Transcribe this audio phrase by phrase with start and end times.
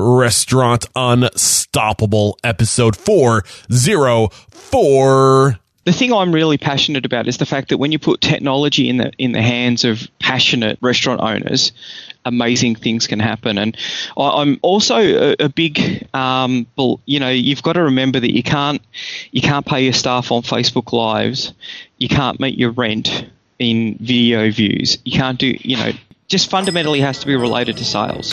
[0.00, 5.58] Restaurant Unstoppable, episode 404.
[5.84, 8.96] The thing I'm really passionate about is the fact that when you put technology in
[8.96, 11.72] the in the hands of passionate restaurant owners,
[12.24, 13.58] amazing things can happen.
[13.58, 13.76] And
[14.16, 16.66] I, am also a, a big, um,
[17.04, 18.80] you know, you've got to remember that you can't
[19.32, 21.52] you can't pay your staff on Facebook Lives,
[21.98, 23.26] you can't meet your rent
[23.58, 25.92] in video views, you can't do, you know,
[26.28, 28.32] just fundamentally has to be related to sales.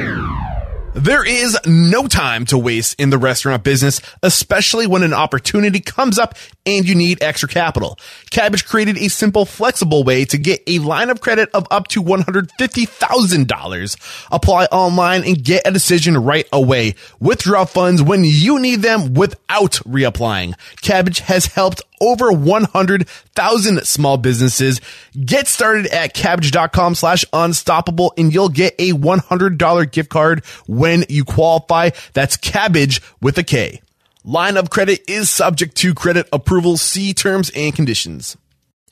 [0.93, 6.19] There is no time to waste in the restaurant business, especially when an opportunity comes
[6.19, 7.97] up and you need extra capital.
[8.29, 12.03] Kabbage created a simple, flexible way to get a line of credit of up to
[12.03, 14.27] $150,000.
[14.33, 16.95] Apply online and get a decision right away.
[17.21, 20.55] Withdraw funds when you need them without reapplying.
[20.81, 24.81] Kabbage has helped over 100,000 small businesses.
[25.13, 31.23] Get started at kabbage.com slash unstoppable and you'll get a $100 gift card when you
[31.23, 31.91] qualify.
[32.13, 33.81] That's Kabbage with a K.
[34.23, 36.77] Line of credit is subject to credit approval.
[36.77, 38.37] See terms and conditions.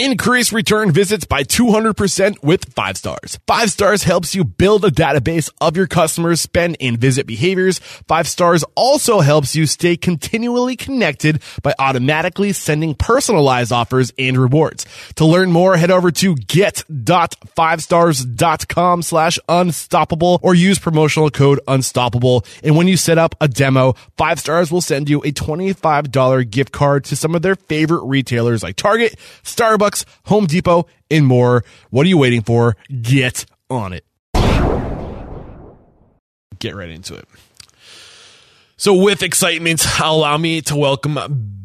[0.02, 3.38] Increase return visits by 200% with 5 stars.
[3.45, 7.80] 5 stars helps you build a database of your customers' spend and visit behaviors.
[8.08, 14.86] 5 stars also helps you stay continually connected by automatically sending personalized offers and rewards.
[15.16, 22.45] To learn more, head over to get.5stars.com slash unstoppable or use promotional code unstoppable.
[22.64, 26.72] And when you set up a demo, 5 stars will send you a $25 gift
[26.72, 31.64] card to some of their favorite retailers like Target, Starbucks, Starbucks, Home Depot, and more.
[31.90, 32.76] What are you waiting for?
[33.02, 34.06] Get on it.
[36.59, 37.26] Get right into it.
[38.78, 41.17] So, with excitement, allow me to welcome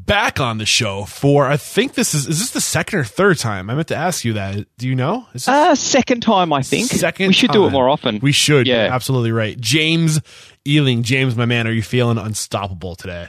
[0.04, 3.38] back on the show for I think this is is this the second or third
[3.38, 3.70] time?
[3.70, 4.66] I meant to ask you that.
[4.76, 5.26] Do you know?
[5.32, 6.88] Is uh second time I think.
[6.90, 7.28] Second.
[7.28, 7.54] We should time.
[7.54, 8.18] do it more often.
[8.20, 8.66] We should.
[8.66, 9.58] Yeah, absolutely right.
[9.58, 10.20] James
[10.66, 13.28] Eling, James, my man, are you feeling unstoppable today?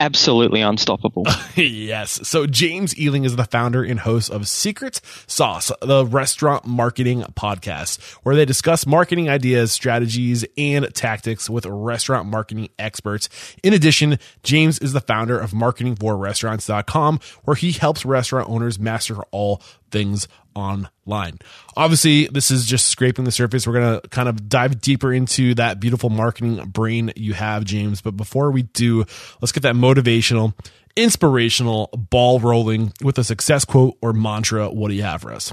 [0.00, 1.24] Absolutely unstoppable.
[1.56, 2.26] yes.
[2.26, 8.00] So James Eling is the founder and host of Secret Sauce, the restaurant marketing podcast,
[8.24, 13.28] where they discuss marketing ideas, strategies, and tactics with restaurant marketing experts.
[13.62, 19.62] In addition, James is the founder of marketingforrestaurants.com, where he helps restaurant owners master all
[19.90, 21.38] things online.
[21.76, 23.66] Obviously, this is just scraping the surface.
[23.66, 28.00] We're going to kind of dive deeper into that beautiful marketing brain you have, James.
[28.00, 29.04] But before we do,
[29.40, 30.54] let's get that motivational,
[30.96, 34.68] inspirational ball rolling with a success quote or mantra.
[34.70, 35.52] What do you have for us?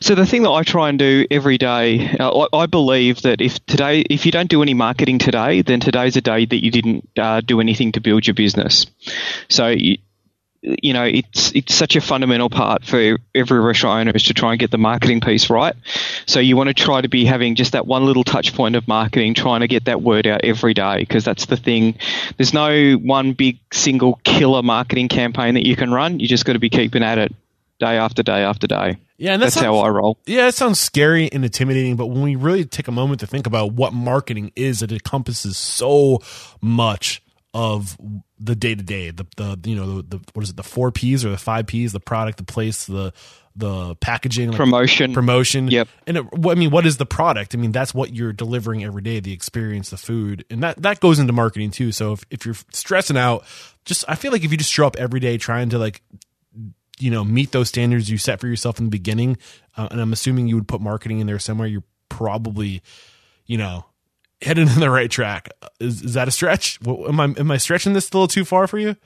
[0.00, 3.64] So the thing that I try and do every day, uh, I, believe that if
[3.66, 7.08] today, if you don't do any marketing today, then today's a day that you didn't
[7.18, 8.86] uh, do anything to build your business.
[9.50, 9.74] So
[10.62, 14.52] you know, it's it's such a fundamental part for every restaurant owner is to try
[14.52, 15.74] and get the marketing piece right.
[16.26, 18.86] So you want to try to be having just that one little touch point of
[18.86, 21.96] marketing, trying to get that word out every day because that's the thing.
[22.36, 26.20] There's no one big single killer marketing campaign that you can run.
[26.20, 27.34] You just got to be keeping at it
[27.80, 28.98] day after day after day.
[29.18, 30.18] Yeah, and that that's sounds, how I roll.
[30.26, 33.46] Yeah, it sounds scary and intimidating, but when we really take a moment to think
[33.46, 36.20] about what marketing is, it encompasses so
[36.60, 37.21] much
[37.54, 37.98] of
[38.38, 40.90] the day to day, the the you know the, the, what is it the four
[40.90, 43.12] P's or the five P's, the product, the place, the
[43.54, 45.68] the packaging, like promotion, promotion.
[45.68, 45.88] Yep.
[46.06, 47.54] And it, I mean, what is the product?
[47.54, 51.00] I mean, that's what you're delivering every day, the experience, the food, and that that
[51.00, 51.92] goes into marketing too.
[51.92, 53.44] So if if you're stressing out,
[53.84, 56.02] just I feel like if you just show up every day trying to like
[56.98, 59.36] you know meet those standards you set for yourself in the beginning,
[59.76, 61.68] uh, and I'm assuming you would put marketing in there somewhere.
[61.68, 62.82] You're probably
[63.44, 63.84] you know
[64.42, 65.50] headed in the right track.
[65.80, 66.78] Is, is that a stretch?
[66.86, 68.96] Am I am I stretching this a little too far for you?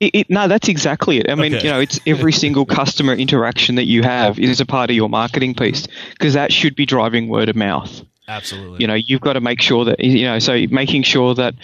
[0.00, 1.30] It, it, no, that's exactly it.
[1.30, 1.64] I mean, okay.
[1.64, 5.08] you know, it's every single customer interaction that you have is a part of your
[5.08, 8.02] marketing piece because that should be driving word of mouth.
[8.26, 8.80] Absolutely.
[8.80, 10.38] You know, you've got to make sure that you know.
[10.38, 11.54] So making sure that,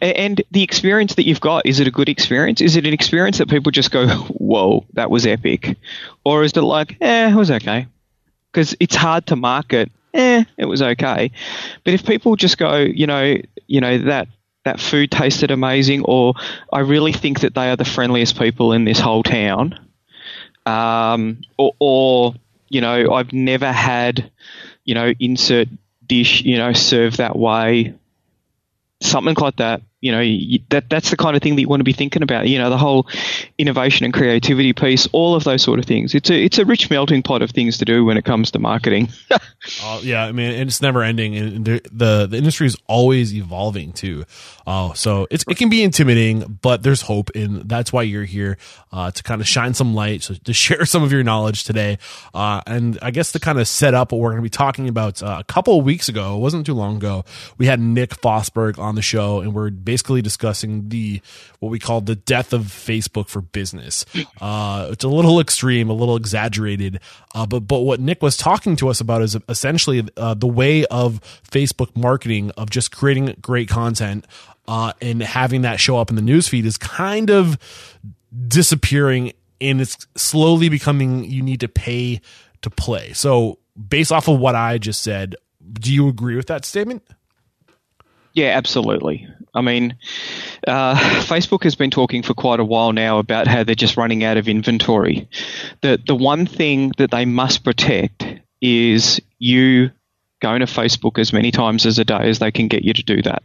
[0.00, 2.60] and the experience that you've got is it a good experience?
[2.60, 5.76] Is it an experience that people just go, "Whoa, that was epic,"
[6.24, 7.86] or is it like, "Eh, it was okay"?
[8.50, 11.30] Because it's hard to market eh, it was okay.
[11.84, 13.36] But if people just go, you know,
[13.66, 14.28] you know that
[14.64, 16.34] that food tasted amazing, or
[16.72, 19.78] I really think that they are the friendliest people in this whole town,
[20.66, 22.34] um, or, or
[22.68, 24.30] you know, I've never had,
[24.84, 25.68] you know, insert
[26.06, 27.94] dish, you know, served that way,
[29.00, 29.82] something like that.
[30.00, 30.20] You know
[30.68, 32.46] that that's the kind of thing that you want to be thinking about.
[32.48, 33.08] You know, the whole
[33.56, 36.14] innovation and creativity piece, all of those sort of things.
[36.14, 38.58] It's a it's a rich melting pot of things to do when it comes to
[38.58, 39.08] marketing.
[39.30, 39.38] uh,
[40.02, 44.24] yeah, I mean, it's never ending, and the the, the industry is always evolving too.
[44.66, 48.58] Uh, so it's it can be intimidating, but there's hope, and that's why you're here
[48.92, 51.98] uh, to kind of shine some light, so to share some of your knowledge today,
[52.34, 54.88] uh, and I guess to kind of set up what we're going to be talking
[54.88, 55.22] about.
[55.22, 57.24] Uh, a couple of weeks ago, it wasn't too long ago,
[57.56, 61.22] we had Nick Fosberg on the show, and we're basically discussing the
[61.60, 64.04] what we call the death of Facebook for business.
[64.38, 67.00] Uh, it's a little extreme, a little exaggerated,
[67.34, 70.84] uh, but but what Nick was talking to us about is essentially uh, the way
[70.86, 74.26] of Facebook marketing of just creating great content
[74.68, 77.56] uh, and having that show up in the newsfeed is kind of
[78.48, 82.20] disappearing, and it's slowly becoming you need to pay
[82.62, 83.12] to play.
[83.12, 85.36] So based off of what I just said,
[85.72, 87.02] do you agree with that statement?
[88.36, 89.26] Yeah, absolutely.
[89.54, 89.96] I mean,
[90.68, 90.94] uh,
[91.24, 94.36] Facebook has been talking for quite a while now about how they're just running out
[94.36, 95.28] of inventory.
[95.80, 98.26] The the one thing that they must protect
[98.60, 99.90] is you
[100.40, 103.02] going to Facebook as many times as a day as they can get you to
[103.02, 103.42] do that,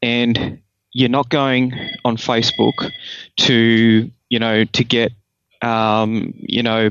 [0.00, 0.60] and
[0.92, 1.72] you're not going
[2.04, 2.88] on Facebook
[3.38, 5.10] to you know to get
[5.60, 6.90] um, you know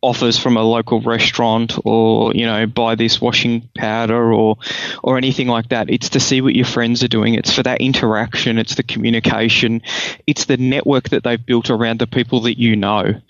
[0.00, 4.56] offers from a local restaurant or you know buy this washing powder or
[5.02, 5.90] or anything like that.
[5.90, 7.34] It's to see what your friends are doing.
[7.34, 8.58] It's for that interaction.
[8.58, 9.82] It's the communication.
[10.26, 13.20] It's the network that they've built around the people that you know.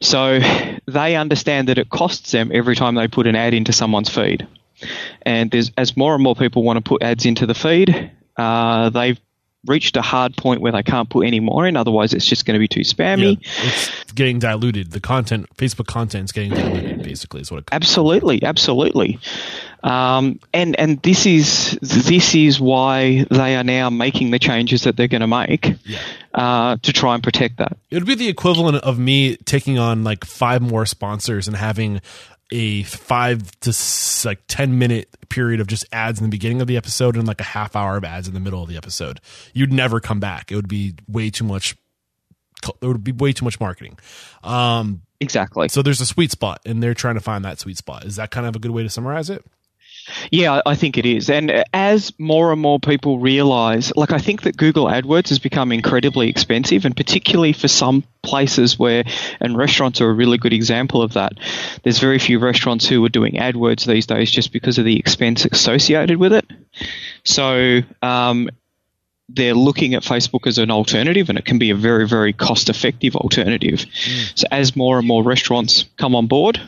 [0.00, 0.40] So
[0.86, 4.46] they understand that it costs them every time they put an ad into someone's feed.
[5.22, 8.10] And as more and more people want to put ads into the feed
[8.40, 9.20] uh, they've
[9.66, 11.76] reached a hard point where they can't put any more in.
[11.76, 13.38] Otherwise, it's just going to be too spammy.
[13.40, 14.92] Yeah, it's getting diluted.
[14.92, 17.02] The content, Facebook content, is getting diluted.
[17.02, 17.68] Basically, is what it.
[17.72, 19.18] Absolutely, absolutely.
[19.82, 24.96] Um, and and this is this is why they are now making the changes that
[24.96, 25.98] they're going to make yeah.
[26.34, 27.78] uh, to try and protect that.
[27.90, 32.02] It would be the equivalent of me taking on like five more sponsors and having
[32.52, 33.72] a five to
[34.24, 37.40] like 10 minute period of just ads in the beginning of the episode and like
[37.40, 39.20] a half hour of ads in the middle of the episode.
[39.52, 40.50] You'd never come back.
[40.50, 41.76] It would be way too much.
[42.82, 43.98] It would be way too much marketing.
[44.42, 45.68] Um, exactly.
[45.68, 48.04] So there's a sweet spot and they're trying to find that sweet spot.
[48.04, 49.44] Is that kind of a good way to summarize it?
[50.30, 51.30] Yeah, I think it is.
[51.30, 55.72] And as more and more people realize, like I think that Google AdWords has become
[55.72, 59.04] incredibly expensive, and particularly for some places where,
[59.40, 61.32] and restaurants are a really good example of that.
[61.82, 65.44] There's very few restaurants who are doing AdWords these days just because of the expense
[65.46, 66.44] associated with it.
[67.24, 68.50] So, um,
[69.32, 72.68] they're looking at Facebook as an alternative, and it can be a very, very cost
[72.68, 73.78] effective alternative.
[73.80, 74.38] Mm.
[74.38, 76.60] So, as more and more restaurants come on board,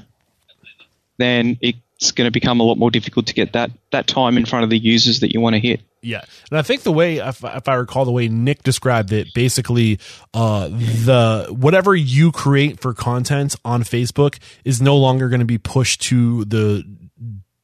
[1.19, 4.37] then it it's going to become a lot more difficult to get that that time
[4.37, 5.81] in front of the users that you want to hit.
[6.03, 9.33] Yeah, and I think the way, if, if I recall, the way Nick described it,
[9.35, 10.01] basically,
[10.35, 15.59] uh, the whatever you create for content on Facebook is no longer going to be
[15.59, 16.83] pushed to the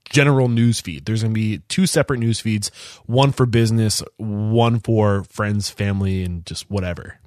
[0.09, 1.05] general news feed.
[1.05, 2.69] There's going to be two separate news feeds,
[3.07, 7.19] one for business, one for friends, family, and just whatever.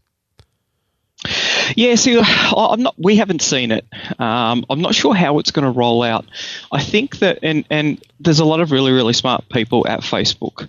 [1.75, 2.95] Yeah, see, I'm not.
[2.97, 3.85] We haven't seen it.
[4.19, 6.25] Um, I'm not sure how it's going to roll out.
[6.71, 10.67] I think that, and and there's a lot of really really smart people at Facebook,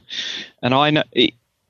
[0.63, 1.05] and I know.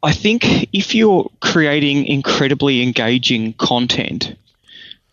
[0.02, 4.34] I think if you're creating incredibly engaging content,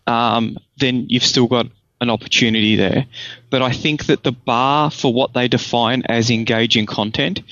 [0.06, 1.66] um, then you've still got
[2.00, 3.06] an opportunity there.
[3.50, 7.42] But I think that the bar for what they define as engaging content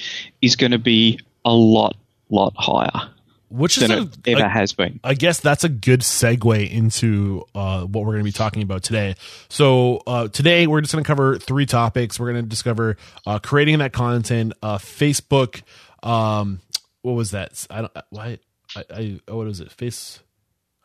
[0.42, 1.96] is going to be a lot,
[2.30, 3.10] lot higher
[3.50, 5.00] which is a, ever has been.
[5.02, 8.82] I guess that's a good segue into uh, what we're going to be talking about
[8.82, 9.14] today.
[9.48, 12.18] So uh, today we're just going to cover three topics.
[12.20, 15.62] We're going to discover uh, creating that content, uh, Facebook.
[16.02, 16.60] Um,
[17.02, 17.66] what was that?
[17.70, 17.92] I don't.
[18.10, 18.38] Why?
[18.76, 19.72] I, I what was it?
[19.72, 20.20] Face.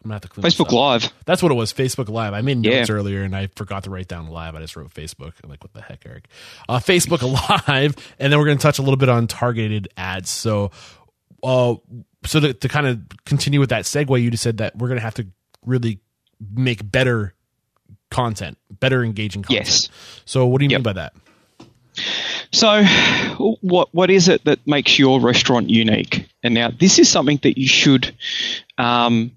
[0.04, 1.14] I'm gonna have to clean Facebook Live.
[1.26, 1.72] That's what it was.
[1.72, 2.34] Facebook Live.
[2.34, 2.96] I made notes yeah.
[2.96, 4.54] earlier and I forgot to write down live.
[4.54, 5.34] I just wrote Facebook.
[5.42, 6.28] I'm like, what the heck, Eric?
[6.68, 7.22] Uh, Facebook
[7.68, 10.30] Live, and then we're going to touch a little bit on targeted ads.
[10.30, 10.72] So,
[11.42, 11.76] uh,
[12.26, 15.00] so to, to kind of continue with that segue, you just said that we're going
[15.00, 15.28] to have to
[15.66, 16.00] really
[16.54, 17.34] make better
[18.10, 19.68] content, better engaging content.
[19.68, 19.90] Yes.
[20.26, 20.80] So what do you yep.
[20.80, 21.14] mean by that?
[22.52, 22.84] So,
[23.62, 26.28] what what is it that makes your restaurant unique?
[26.42, 28.16] And now, this is something that you should
[28.78, 29.32] um,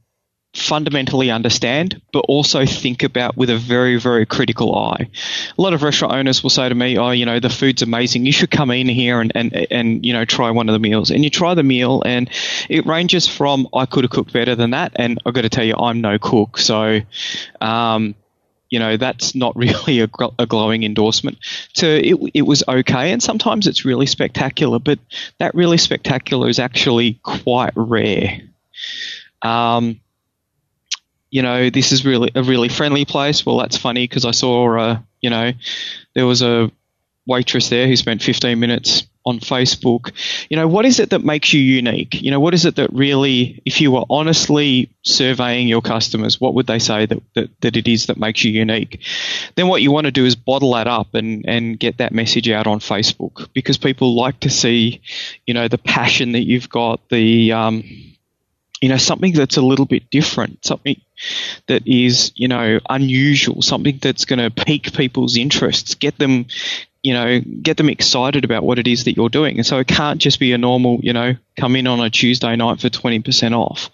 [0.57, 5.09] fundamentally understand, but also think about with a very, very critical eye.
[5.57, 8.27] A lot of restaurant owners will say to me, "Oh, you know, the food's amazing.
[8.27, 11.11] You should come in here and and and you know try one of the meals."
[11.11, 12.31] And you try the meal, and
[12.69, 15.65] it ranges from I could have cooked better than that, and I've got to tell
[15.65, 17.01] you, I'm no cook, so.
[17.61, 18.15] Um,
[18.69, 20.09] you know that's not really a,
[20.41, 21.39] a glowing endorsement.
[21.75, 24.99] So it it was okay, and sometimes it's really spectacular, but
[25.39, 28.41] that really spectacular is actually quite rare.
[29.43, 30.01] Um,
[31.31, 33.45] you know, this is really a really friendly place.
[33.45, 35.53] Well, that's funny because I saw, uh, you know,
[36.15, 36.71] there was a
[37.27, 40.13] waitress there who spent 15 minutes on Facebook.
[40.49, 42.23] You know, what is it that makes you unique?
[42.23, 46.55] You know, what is it that really, if you were honestly surveying your customers, what
[46.55, 49.03] would they say that, that, that it is that makes you unique?
[49.57, 52.49] Then what you want to do is bottle that up and, and get that message
[52.49, 55.01] out on Facebook because people like to see,
[55.45, 57.83] you know, the passion that you've got, the, um,
[58.81, 61.01] you know, something that's a little bit different, something
[61.67, 66.47] that is, you know, unusual, something that's going to pique people's interests, get them,
[67.03, 69.57] you know, get them excited about what it is that you're doing.
[69.57, 72.55] And so it can't just be a normal, you know, come in on a Tuesday
[72.57, 73.91] night for 20% off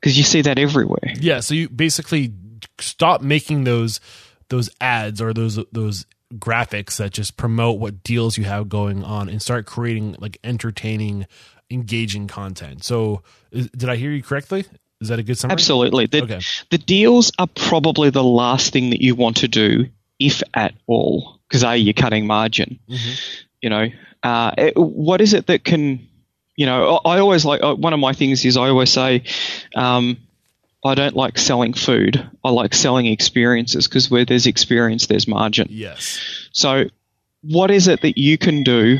[0.00, 1.12] because you see that everywhere.
[1.20, 1.40] Yeah.
[1.40, 2.32] So you basically
[2.78, 4.00] stop making those,
[4.48, 9.28] those ads or those, those graphics that just promote what deals you have going on
[9.28, 11.26] and start creating like entertaining,
[11.70, 12.84] engaging content.
[12.84, 14.64] So is, did I hear you correctly?
[15.00, 15.52] Is that a good summary?
[15.52, 16.06] Absolutely.
[16.06, 16.40] The, okay.
[16.70, 19.86] the deals are probably the last thing that you want to do,
[20.18, 22.78] if at all, because A, you're cutting margin.
[22.88, 23.12] Mm-hmm.
[23.60, 23.88] You know,
[24.22, 26.08] uh, it, what is it that can,
[26.56, 29.24] you know, I always like, uh, one of my things is I always say,
[29.74, 30.16] um,
[30.84, 32.30] I don't like selling food.
[32.44, 35.68] I like selling experiences because where there's experience, there's margin.
[35.70, 36.48] Yes.
[36.52, 36.84] So,
[37.42, 38.98] what is it that you can do?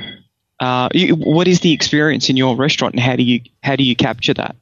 [0.58, 3.94] Uh, what is the experience in your restaurant, and how do you how do you
[3.94, 4.56] capture that?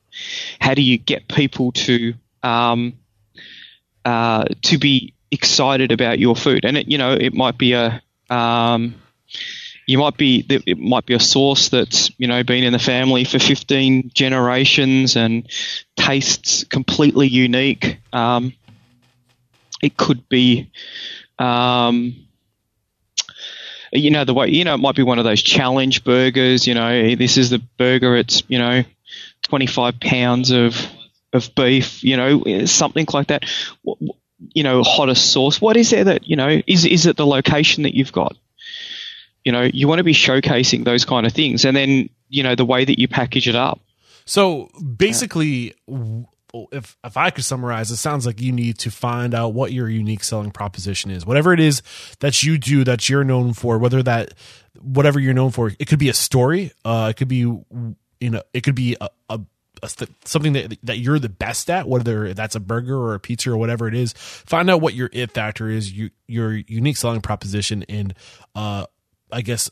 [0.60, 2.94] How do you get people to um,
[4.04, 6.64] uh, to be excited about your food?
[6.64, 8.96] And it, you know, it might be a um,
[9.86, 13.24] you might be it might be a sauce that's you know been in the family
[13.24, 15.48] for 15 generations and
[15.96, 17.98] tastes completely unique.
[18.12, 18.54] Um,
[19.82, 20.70] it could be.
[21.38, 22.24] Um,
[23.94, 26.74] you know the way you know it might be one of those challenge burgers you
[26.74, 28.82] know this is the burger it's you know
[29.44, 30.76] 25 pounds of
[31.34, 33.44] of beef, you know, something like that.
[34.38, 35.60] You know, hottest sauce.
[35.60, 36.62] What is there that you know?
[36.66, 38.36] Is is it the location that you've got?
[39.44, 42.54] You know, you want to be showcasing those kind of things, and then you know
[42.54, 43.80] the way that you package it up.
[44.24, 45.74] So basically,
[46.72, 49.88] if if I could summarize, it sounds like you need to find out what your
[49.88, 51.26] unique selling proposition is.
[51.26, 51.82] Whatever it is
[52.20, 54.34] that you do that you're known for, whether that
[54.80, 58.42] whatever you're known for, it could be a story, uh, it could be you know
[58.52, 59.40] it could be a, a,
[60.24, 63.56] something that that you're the best at whether that's a burger or a pizza or
[63.56, 67.84] whatever it is find out what your it factor is you, your unique selling proposition
[67.88, 68.14] and
[68.54, 68.86] uh
[69.30, 69.70] i guess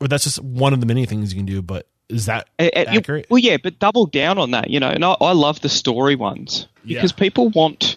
[0.00, 2.68] or that's just one of the many things you can do but is that uh,
[2.74, 3.26] accurate?
[3.30, 4.90] Well, yeah, but double down on that, you know.
[4.90, 7.18] And I, I love the story ones because yeah.
[7.18, 7.96] people want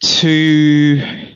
[0.00, 1.34] to.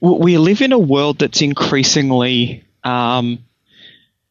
[0.00, 3.44] We live in a world that's increasingly um,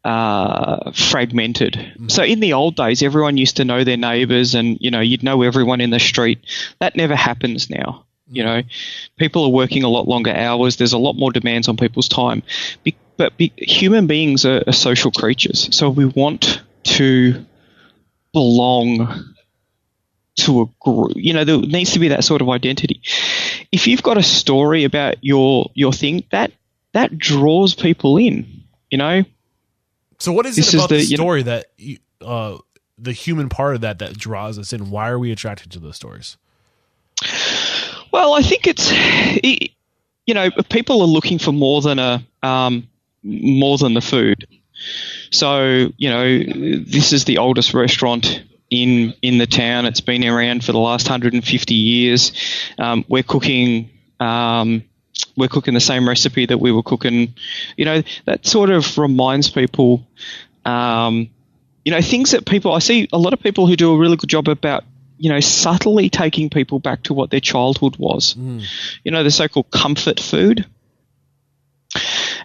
[0.04, 1.74] uh, fragmented.
[1.74, 2.08] Mm-hmm.
[2.08, 5.24] So in the old days, everyone used to know their neighbours, and you know you'd
[5.24, 6.40] know everyone in the street.
[6.80, 8.06] That never happens now.
[8.30, 8.62] You know,
[9.18, 10.78] people are working a lot longer hours.
[10.78, 12.44] There's a lot more demands on people's time.
[12.84, 17.46] Be- but be- human beings are, are social creatures, so we want to
[18.34, 19.34] belong
[20.38, 21.14] to a group.
[21.16, 23.02] You know, there needs to be that sort of identity.
[23.72, 26.52] If you've got a story about your your thing, that
[26.94, 28.64] that draws people in.
[28.90, 29.24] You know,
[30.20, 32.58] so what is this it about is the, the story know, that uh,
[32.98, 34.90] the human part of that that draws us in?
[34.90, 36.38] Why are we attracted to those stories?
[38.12, 38.92] Well, I think it's
[40.26, 42.88] you know people are looking for more than a um,
[43.24, 44.48] more than the food.
[45.32, 46.40] So you know
[46.84, 49.86] this is the oldest restaurant in in the town.
[49.86, 52.32] It's been around for the last 150 years.
[52.78, 53.90] Um, we're cooking.
[54.20, 54.84] Um,
[55.36, 57.36] we're cooking the same recipe that we were cooking.
[57.76, 60.06] You know, that sort of reminds people,
[60.66, 61.30] um,
[61.86, 64.18] you know, things that people, I see a lot of people who do a really
[64.18, 64.84] good job about,
[65.18, 68.34] you know, subtly taking people back to what their childhood was.
[68.34, 68.64] Mm.
[69.04, 70.66] You know, the so called comfort food.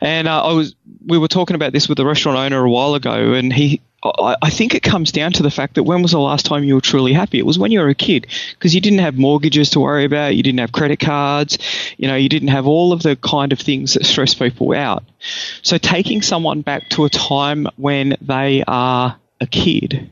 [0.03, 0.75] And uh, I was,
[1.07, 4.35] we were talking about this with the restaurant owner a while ago, and he, I,
[4.43, 6.75] I think it comes down to the fact that when was the last time you
[6.75, 7.39] were truly happy?
[7.39, 10.35] It was when you were a kid because you didn't have mortgages to worry about,
[10.35, 11.57] you didn't have credit cards,
[11.99, 15.05] you know, you didn't have all of the kind of things that stress people out.
[15.63, 20.11] So taking someone back to a time when they are a kid,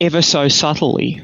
[0.00, 1.22] ever so subtly,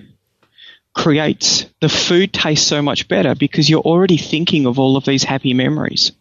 [0.94, 5.24] creates the food tastes so much better because you're already thinking of all of these
[5.24, 6.12] happy memories.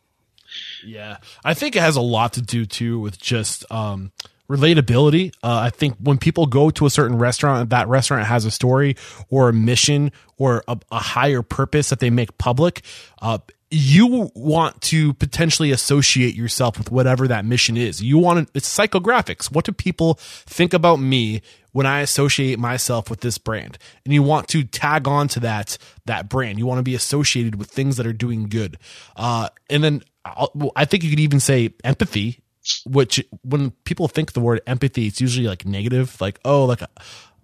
[0.86, 4.12] Yeah, I think it has a lot to do too with just um,
[4.50, 5.34] relatability.
[5.42, 8.96] Uh, I think when people go to a certain restaurant, that restaurant has a story
[9.30, 12.82] or a mission or a, a higher purpose that they make public.
[13.22, 13.40] Uh,
[13.74, 18.04] you want to potentially associate yourself with whatever that mission is.
[18.04, 19.50] You want to, it's psychographics.
[19.50, 23.78] What do people think about me when I associate myself with this brand?
[24.04, 26.60] And you want to tag on to that, that brand.
[26.60, 28.78] You want to be associated with things that are doing good.
[29.16, 32.42] Uh, and then I think you could even say empathy,
[32.86, 36.82] which when people think the word empathy, it's usually like negative, like, oh, like,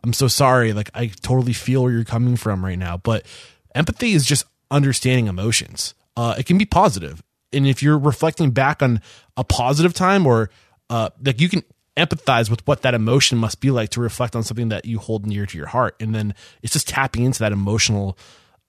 [0.04, 0.74] I'm so sorry.
[0.74, 2.98] Like, I totally feel where you're coming from right now.
[2.98, 3.26] But
[3.74, 7.24] empathy is just understanding emotions uh, it can be positive.
[7.54, 9.02] And if you're reflecting back on
[9.38, 10.50] a positive time or
[10.90, 11.64] uh, like you can
[11.96, 15.26] empathize with what that emotion must be like to reflect on something that you hold
[15.26, 15.96] near to your heart.
[16.00, 18.18] And then it's just tapping into that emotional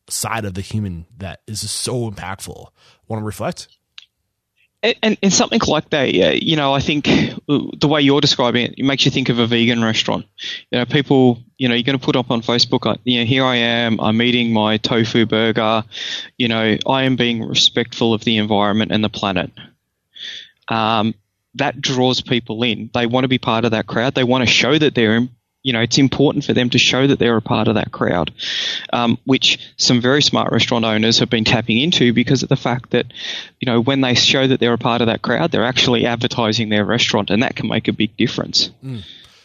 [0.09, 2.69] side of the human that is so impactful.
[3.09, 3.69] Want to reflect?
[4.81, 8.75] And, and, something like that, yeah, you know, I think the way you're describing it,
[8.79, 10.25] it makes you think of a vegan restaurant.
[10.71, 13.27] You know, people, you know, you're going to put up on Facebook, uh, you know,
[13.27, 15.83] here I am, I'm eating my tofu burger.
[16.37, 19.51] You know, I am being respectful of the environment and the planet.
[20.69, 21.15] Um,
[21.55, 22.91] that draws people in.
[22.95, 24.15] They want to be part of that crowd.
[24.15, 25.27] They want to show that they're
[25.63, 28.33] you know, it's important for them to show that they're a part of that crowd,
[28.93, 32.91] um, which some very smart restaurant owners have been tapping into because of the fact
[32.91, 33.07] that,
[33.61, 36.69] you know, when they show that they're a part of that crowd, they're actually advertising
[36.69, 39.03] their restaurant, and that can make a big difference mm.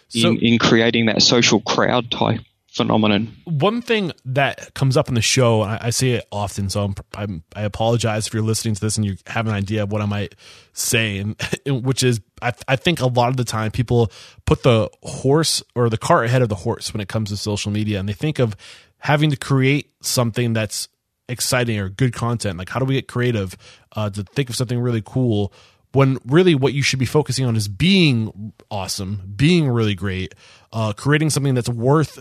[0.09, 2.41] so, in, in creating that social crowd type
[2.73, 3.35] phenomenon.
[3.45, 6.95] One thing that comes up in the show, I, I say it often, so I'm,
[7.13, 10.01] I'm, i apologize if you're listening to this and you have an idea of what
[10.01, 10.35] I might
[10.73, 11.35] say, and,
[11.85, 14.11] which is I, I think a lot of the time people
[14.45, 17.71] put the horse or the cart ahead of the horse when it comes to social
[17.71, 18.55] media, and they think of
[18.97, 20.87] having to create something that's
[21.29, 22.57] exciting or good content.
[22.57, 23.55] Like, how do we get creative
[23.95, 25.53] uh, to think of something really cool?
[25.93, 30.33] when really what you should be focusing on is being awesome, being really great,
[30.73, 32.19] uh, creating something that's worth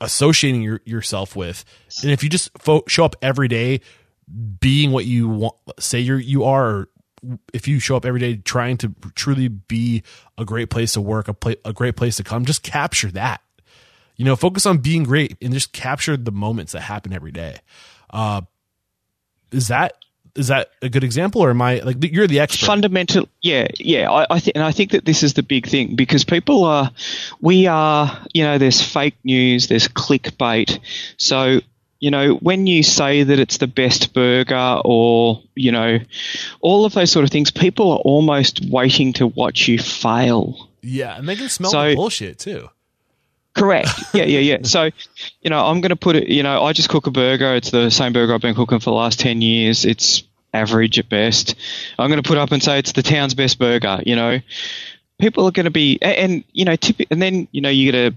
[0.00, 1.64] associating your, yourself with.
[2.02, 3.80] And if you just fo- show up every day
[4.60, 6.88] being what you want, say you're, you are,
[7.52, 10.02] if you show up every day trying to truly be
[10.38, 13.40] a great place to work, a, pla- a great place to come, just capture that.
[14.16, 17.58] You know, focus on being great and just capture the moments that happen every day.
[18.10, 18.42] Uh,
[19.50, 19.94] is that
[20.34, 22.66] is that a good example or am I like you're the expert?
[22.66, 24.10] Fundamental, yeah, yeah.
[24.10, 26.90] I, I think, and I think that this is the big thing because people are,
[27.40, 30.78] we are, you know, there's fake news, there's clickbait.
[31.18, 31.60] So,
[32.00, 35.98] you know, when you say that it's the best burger or, you know,
[36.60, 40.68] all of those sort of things, people are almost waiting to watch you fail.
[40.80, 42.70] Yeah, and they can smell so, the bullshit too.
[43.54, 43.88] Correct.
[44.14, 44.58] Yeah, yeah, yeah.
[44.62, 44.90] So,
[45.42, 47.54] you know, I'm going to put it, you know, I just cook a burger.
[47.54, 49.84] It's the same burger I've been cooking for the last 10 years.
[49.84, 50.22] It's
[50.54, 51.54] average at best.
[51.98, 54.40] I'm going to put up and say it's the town's best burger, you know.
[55.18, 57.92] People are going to be, and, and you know, tip, and then, you know, you
[57.92, 58.14] get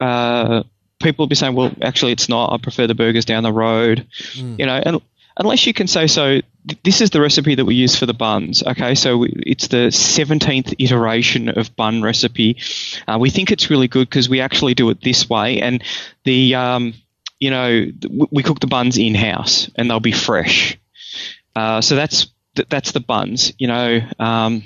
[0.00, 0.62] a, uh,
[1.00, 2.52] people will be saying, well, actually, it's not.
[2.52, 4.58] I prefer the burgers down the road, mm.
[4.58, 5.00] you know, and
[5.36, 6.40] unless you can say so
[6.82, 8.94] this is the recipe that we use for the buns okay?
[8.94, 12.58] So it's the 17th iteration of bun recipe.
[13.06, 15.82] Uh, we think it's really good because we actually do it this way and
[16.24, 16.94] the um,
[17.38, 17.86] you know
[18.30, 20.78] we cook the buns in house and they'll be fresh.
[21.54, 22.28] Uh, so that's
[22.68, 24.62] that's the buns you know um,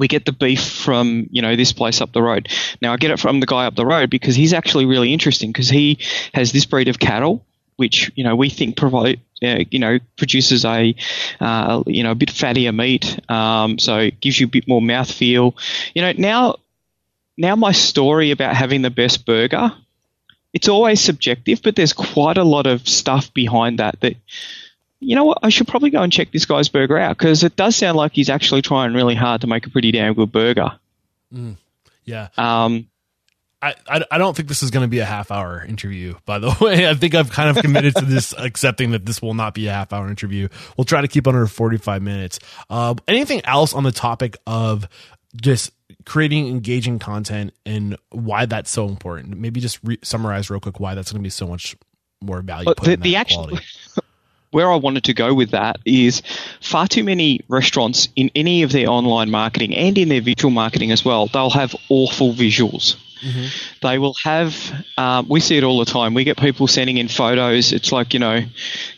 [0.00, 2.48] we get the beef from you know this place up the road.
[2.80, 5.50] Now I get it from the guy up the road because he's actually really interesting
[5.52, 5.98] because he
[6.32, 7.44] has this breed of cattle
[7.80, 10.94] which you know we think provide uh, you know produces a
[11.40, 14.82] uh, you know a bit fattier meat, um, so it gives you a bit more
[14.82, 15.56] mouth feel.
[15.94, 16.56] You know now
[17.38, 19.72] now my story about having the best burger,
[20.52, 24.16] it's always subjective, but there's quite a lot of stuff behind that that.
[25.02, 25.38] You know what?
[25.42, 28.12] I should probably go and check this guy's burger out because it does sound like
[28.12, 30.72] he's actually trying really hard to make a pretty damn good burger.
[31.32, 31.56] Mm,
[32.04, 32.28] yeah.
[32.36, 32.89] Um,
[33.62, 33.74] I,
[34.10, 36.88] I, don't think this is going to be a half hour interview, by the way.
[36.88, 39.72] I think I've kind of committed to this, accepting that this will not be a
[39.72, 40.48] half hour interview.
[40.76, 42.38] We'll try to keep under 45 minutes.
[42.70, 44.88] Uh, anything else on the topic of
[45.36, 45.72] just
[46.06, 49.36] creating engaging content and why that's so important?
[49.38, 51.76] Maybe just re- summarize real quick why that's going to be so much
[52.22, 52.72] more value.
[52.82, 53.58] the, the actual,
[54.52, 56.22] where I wanted to go with that is
[56.62, 60.92] far too many restaurants in any of their online marketing and in their visual marketing
[60.92, 63.86] as well, they'll have awful visuals Mm-hmm.
[63.86, 64.56] They will have,
[64.96, 66.14] um, we see it all the time.
[66.14, 67.72] We get people sending in photos.
[67.72, 68.40] It's like, you know,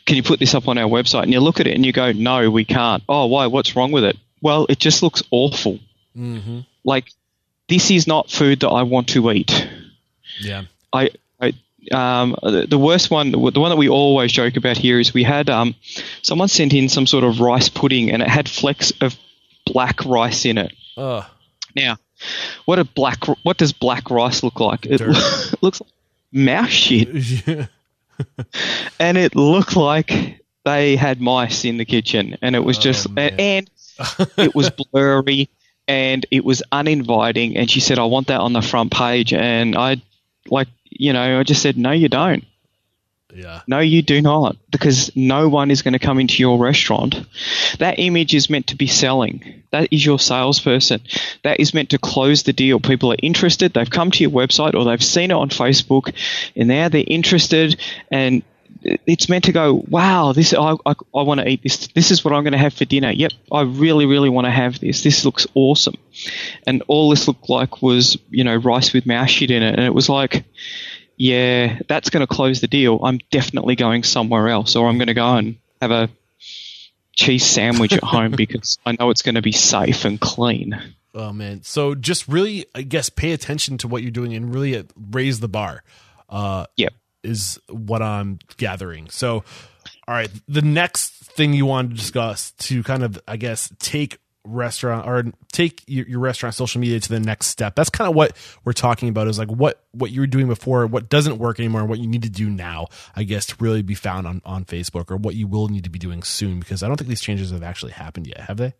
[0.07, 1.25] can you put this up on our website?
[1.25, 3.03] And you look at it and you go, no, we can't.
[3.09, 3.47] Oh, why?
[3.47, 4.17] What's wrong with it?
[4.41, 5.79] Well, it just looks awful.
[6.17, 6.61] Mm-hmm.
[6.85, 7.11] Like,
[7.69, 9.69] this is not food that I want to eat.
[10.41, 10.65] Yeah.
[10.93, 11.55] I, I
[11.91, 15.51] um, the worst one, the one that we always joke about here is we had
[15.51, 15.75] um,
[16.23, 19.17] someone sent in some sort of rice pudding and it had flecks of
[19.67, 20.73] black rice in it.
[20.97, 21.23] Uh.
[21.75, 21.97] Now,
[22.65, 24.87] what a black what does black rice look like?
[24.87, 25.01] It
[25.63, 25.91] looks like
[26.33, 27.09] mouse shit.
[29.01, 33.07] and it looked like they had mice in the kitchen, and it was oh, just
[33.11, 33.69] Oh, and
[34.39, 35.49] it was blurry
[35.89, 37.57] and it was uninviting.
[37.57, 40.01] And she said, "I want that on the front page," and I
[40.49, 42.45] like you know I just said, "No, you don't."
[43.35, 43.62] Yeah.
[43.66, 47.27] No, you do not, because no one is going to come into your restaurant.
[47.79, 49.62] That image is meant to be selling.
[49.71, 51.01] That is your salesperson.
[51.42, 52.79] That is meant to close the deal.
[52.79, 53.73] People are interested.
[53.73, 56.14] They've come to your website or they've seen it on Facebook,
[56.55, 57.81] and now they're interested.
[58.11, 58.42] And
[58.85, 59.83] it's meant to go.
[59.88, 61.88] Wow, this I, I, I want to eat this.
[61.88, 63.11] This is what I'm going to have for dinner.
[63.11, 65.03] Yep, I really, really want to have this.
[65.03, 65.95] This looks awesome.
[66.66, 69.85] And all this looked like was you know rice with mouse shit in it, and
[69.87, 70.45] it was like
[71.23, 72.99] yeah, that's going to close the deal.
[73.05, 76.09] I'm definitely going somewhere else, or I'm going to go and have a
[77.13, 80.77] cheese sandwich at home because I know it's going to be safe and clean.
[81.15, 81.63] Oh man.
[81.63, 84.83] So just really, I guess, pay attention to what you're doing and really uh,
[85.13, 85.85] raise the bar.
[86.29, 86.93] Uh, Yep.
[87.23, 89.09] is what I'm gathering.
[89.11, 89.45] So,
[90.09, 94.19] all right, the next thing you want to discuss to kind of, I guess, take
[94.45, 97.75] restaurant or take your, your restaurant social media to the next step.
[97.75, 99.29] That's kind of what we're talking about.
[99.29, 102.07] Is like what what you were doing before, what doesn't work anymore, and what you
[102.07, 102.87] need to do now.
[103.15, 105.91] I guess to really be found on on Facebook, or what you will need to
[105.91, 108.41] be doing soon, because I don't think these changes have actually happened yet.
[108.41, 108.75] Have they?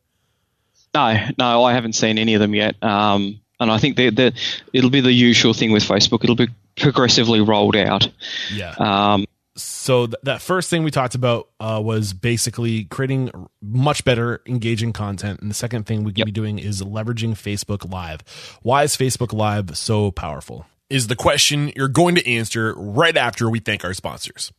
[0.94, 2.83] No, no, I haven't seen any of them yet.
[2.83, 4.35] Um, and I think that
[4.72, 6.22] it'll be the usual thing with Facebook.
[6.25, 8.09] It'll be progressively rolled out.
[8.53, 8.75] Yeah.
[8.79, 9.25] Um,
[9.56, 14.92] so th- that first thing we talked about uh, was basically creating much better engaging
[14.92, 15.40] content.
[15.40, 16.26] And the second thing we can Yep.
[16.26, 18.20] be doing is leveraging facebook live.
[18.62, 20.66] Why is facebook live so powerful?
[20.90, 24.52] Is the question you're going to answer right after we thank our sponsors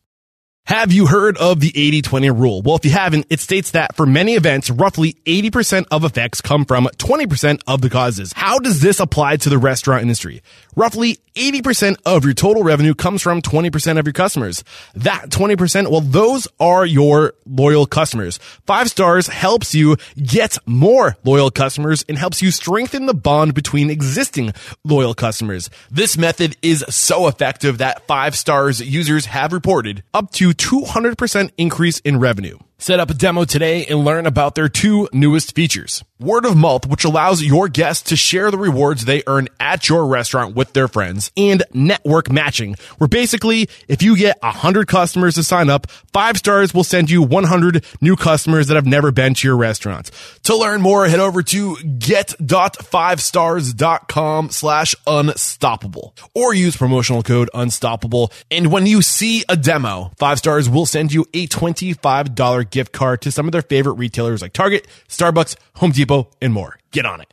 [0.66, 2.62] have you heard of the 80-20 rule?
[2.62, 6.64] Well, if you haven't, it states that for many events, roughly 80% of effects come
[6.64, 8.32] from 20% of the causes.
[8.32, 10.42] How does this apply to the restaurant industry?
[10.74, 14.64] Roughly 80% of your total revenue comes from 20% of your customers.
[14.94, 18.38] That 20%, well, those are your loyal customers.
[18.66, 23.90] Five stars helps you get more loyal customers and helps you strengthen the bond between
[23.90, 25.68] existing loyal customers.
[25.90, 31.98] This method is so effective that five stars users have reported up to 200% increase
[32.00, 32.58] in revenue.
[32.78, 36.02] Set up a demo today and learn about their two newest features.
[36.18, 40.06] Word of mouth, which allows your guests to share the rewards they earn at your
[40.06, 45.44] restaurant with their friends, and network matching, where basically, if you get 100 customers to
[45.44, 49.46] sign up, five stars will send you 100 new customers that have never been to
[49.46, 50.10] your restaurant.
[50.44, 58.32] To learn more, head over to get.5stars.com slash unstoppable or use promotional code unstoppable.
[58.50, 63.22] And when you see a demo, five stars will send you a $25 gift card
[63.22, 66.78] to some of their favorite retailers like Target, Starbucks, Home Depot, and more.
[66.90, 67.32] Get on it.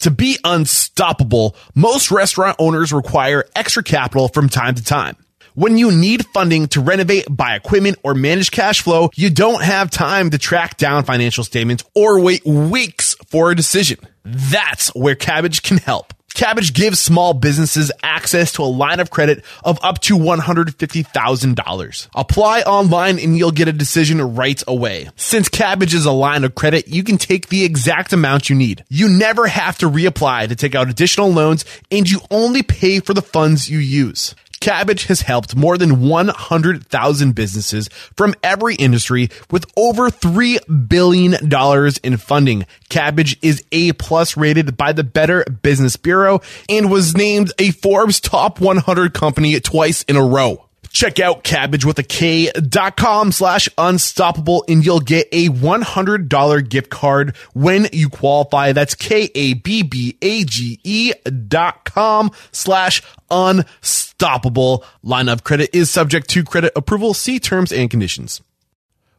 [0.00, 5.16] To be unstoppable, most restaurant owners require extra capital from time to time.
[5.54, 9.90] When you need funding to renovate, buy equipment, or manage cash flow, you don't have
[9.90, 13.98] time to track down financial statements or wait weeks for a decision.
[14.24, 16.14] That's where Kabbage can help.
[16.40, 22.08] Kabbage gives small businesses access to a line of credit of up to $150,000.
[22.14, 25.10] Apply online and you'll get a decision right away.
[25.16, 28.86] Since Kabbage is a line of credit, you can take the exact amount you need.
[28.88, 33.12] You never have to reapply to take out additional loans and you only pay for
[33.12, 34.34] the funds you use.
[34.60, 41.34] Kabbage has helped more than 100,000 businesses from every industry with over $3 billion
[42.02, 42.66] in funding.
[42.90, 48.20] Kabbage is A plus rated by the Better Business Bureau and was named a Forbes
[48.20, 50.66] top 100 company twice in a row.
[50.92, 56.68] Check out Kabbage with a K dot com slash unstoppable and you'll get a $100
[56.68, 58.72] gift card when you qualify.
[58.72, 59.52] That's K-A-B-B-A-G-E
[61.48, 64.84] dot com slash unstoppable.
[65.02, 67.14] Line of credit is subject to credit approval.
[67.14, 68.42] See terms and conditions.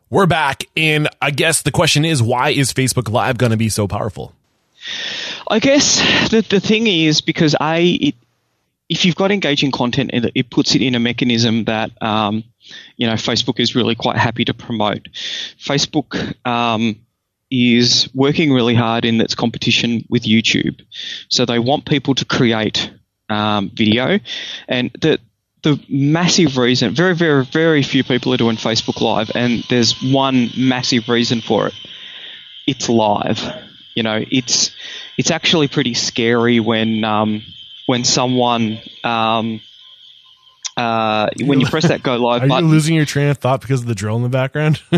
[0.09, 0.65] We're back.
[0.75, 4.33] And I guess the question is, why is Facebook Live going to be so powerful?
[5.49, 8.15] I guess the, the thing is because I, it,
[8.91, 12.43] if you've got engaging content, it, it puts it in a mechanism that um,
[12.97, 15.07] you know Facebook is really quite happy to promote.
[15.57, 16.99] Facebook um,
[17.49, 20.81] is working really hard in its competition with YouTube,
[21.29, 22.91] so they want people to create
[23.29, 24.19] um, video,
[24.67, 25.19] and the
[25.63, 30.49] the massive reason, very very very few people are doing Facebook Live, and there's one
[30.57, 31.73] massive reason for it.
[32.67, 33.39] It's live.
[33.95, 34.71] You know, it's
[35.17, 37.41] it's actually pretty scary when um,
[37.91, 39.59] when someone um,
[40.77, 42.65] uh, when you press that go live Are button.
[42.65, 44.81] you losing your train of thought because of the drill in the background?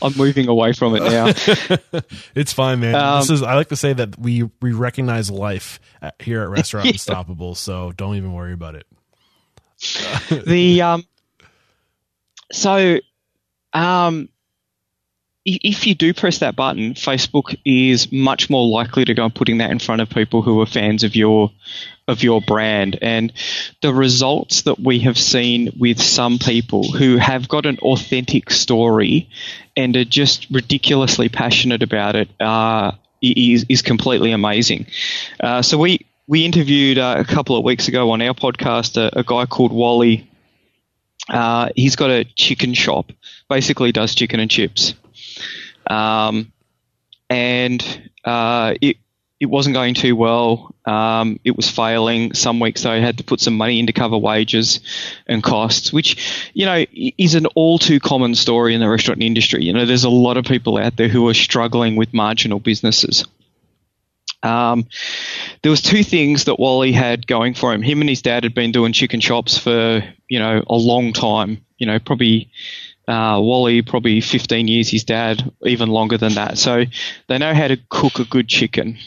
[0.00, 1.26] I'm moving away from it now.
[2.36, 2.94] it's fine, man.
[2.94, 3.42] Um, this is.
[3.42, 7.90] I like to say that we we recognize life at, here at Restaurant Unstoppable, so
[7.90, 8.86] don't even worry about it.
[10.30, 11.04] the um,
[12.52, 12.98] so,
[13.72, 14.28] um,
[15.44, 19.58] if you do press that button, Facebook is much more likely to go and putting
[19.58, 21.50] that in front of people who are fans of your
[22.06, 22.98] of your brand.
[23.00, 23.32] And
[23.80, 29.28] the results that we have seen with some people who have got an authentic story
[29.76, 34.86] and are just ridiculously passionate about it uh, is is completely amazing.
[35.38, 39.18] Uh, so we we interviewed uh, a couple of weeks ago on our podcast a,
[39.18, 40.29] a guy called Wally.
[41.30, 43.12] Uh, he's got a chicken shop,
[43.48, 44.94] basically does chicken and chips.
[45.88, 46.52] Um,
[47.28, 48.96] and uh, it
[49.38, 50.74] it wasn't going too well.
[50.84, 52.34] Um, it was failing.
[52.34, 54.80] Some weeks they had to put some money in to cover wages
[55.26, 59.64] and costs, which you know is an all too common story in the restaurant industry.
[59.64, 63.24] You know, there's a lot of people out there who are struggling with marginal businesses.
[64.42, 64.86] Um,
[65.62, 67.82] there was two things that Wally had going for him.
[67.82, 71.64] Him and his dad had been doing chicken chops for you know a long time.
[71.78, 72.50] You know, probably
[73.10, 76.58] uh, Wally probably 15 years, his dad even longer than that.
[76.58, 76.84] So
[77.26, 78.98] they know how to cook a good chicken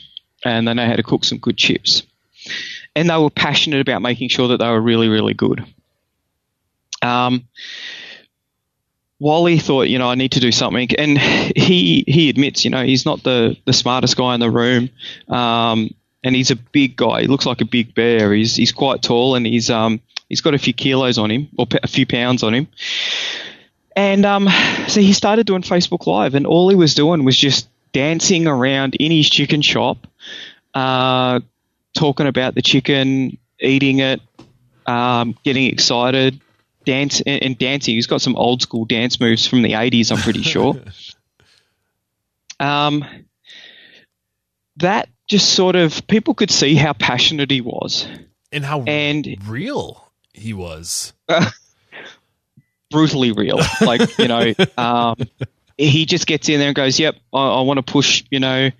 [0.43, 2.03] and they know how to cook some good chips.
[2.95, 5.65] And they were passionate about making sure that they were really, really good.
[7.01, 7.47] Um,
[9.23, 12.83] Wally thought, you know, I need to do something, and he he admits, you know,
[12.83, 14.89] he's not the the smartest guy in the room,
[15.29, 15.93] um,
[16.25, 17.21] and he's a big guy.
[17.21, 18.33] He looks like a big bear.
[18.33, 21.65] He's he's quite tall, and he's um he's got a few kilos on him or
[21.81, 22.67] a few pounds on him.
[23.95, 24.49] And um,
[24.89, 28.95] so he started doing Facebook Live, and all he was doing was just dancing around
[28.95, 30.05] in his chicken shop,
[30.73, 31.39] uh,
[31.93, 34.19] talking about the chicken, eating it,
[34.85, 36.41] um, getting excited,
[36.85, 37.95] dance and, dancing.
[37.95, 40.75] He's got some old school dance moves from the '80s, I'm pretty sure.
[42.59, 43.05] um,
[44.77, 48.07] that just sort of people could see how passionate he was,
[48.51, 51.13] and how and real he was.
[51.27, 51.49] Uh,
[52.93, 53.59] brutally real.
[53.81, 55.17] Like you know, um,
[55.77, 58.71] he just gets in there and goes, "Yep, I, I want to push." You know,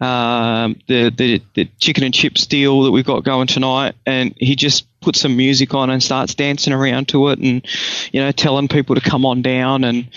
[0.00, 4.56] um, the, the the chicken and chips deal that we've got going tonight, and he
[4.56, 7.66] just puts some music on and starts dancing around to it, and
[8.12, 10.08] you know, telling people to come on down and.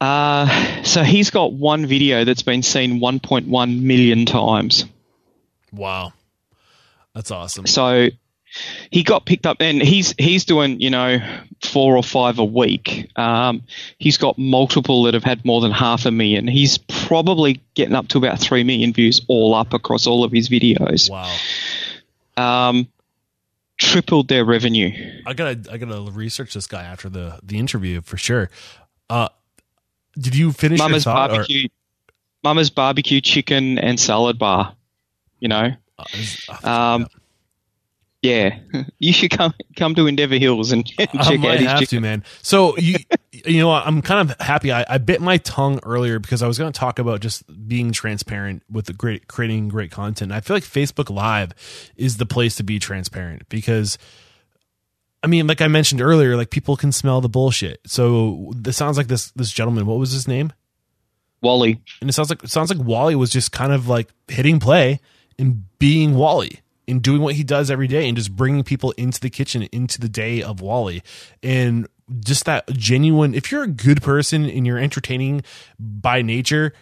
[0.00, 4.84] Uh, so he's got one video that's been seen 1.1 million times.
[5.72, 6.12] Wow,
[7.14, 7.66] that's awesome.
[7.66, 8.10] So
[8.90, 11.18] he got picked up, and he's he's doing you know
[11.62, 13.10] four or five a week.
[13.16, 13.62] Um,
[13.98, 16.48] he's got multiple that have had more than half a million.
[16.48, 20.48] He's probably getting up to about three million views all up across all of his
[20.48, 21.10] videos.
[21.10, 22.68] Wow.
[22.68, 22.88] Um,
[23.78, 24.92] tripled their revenue.
[25.26, 28.50] I gotta I gotta research this guy after the the interview for sure.
[29.08, 29.28] Uh,
[30.18, 31.66] did you finish Mama's your thought, barbecue?
[31.66, 32.12] Or?
[32.44, 34.74] Mama's barbecue chicken and salad bar.
[35.40, 35.72] You know.
[35.98, 37.06] Uh, um,
[38.22, 38.58] yeah,
[38.98, 41.78] you should come come to Endeavour Hills and, and check I might out his have
[41.80, 41.96] chicken.
[41.96, 42.24] to, man.
[42.42, 42.96] So you
[43.32, 44.72] you know I'm kind of happy.
[44.72, 47.92] I, I bit my tongue earlier because I was going to talk about just being
[47.92, 50.32] transparent with the great creating great content.
[50.32, 51.52] I feel like Facebook Live
[51.96, 53.98] is the place to be transparent because.
[55.20, 57.80] I mean, like I mentioned earlier, like people can smell the bullshit.
[57.86, 59.84] So this sounds like this this gentleman.
[59.84, 60.52] What was his name?
[61.42, 61.82] Wally.
[62.00, 65.00] And it sounds like it sounds like Wally was just kind of like hitting play
[65.36, 69.20] and being Wally in doing what he does every day and just bringing people into
[69.20, 71.02] the kitchen, into the day of Wally.
[71.42, 71.86] And
[72.20, 75.42] just that genuine, if you're a good person and you're entertaining
[75.78, 76.72] by nature,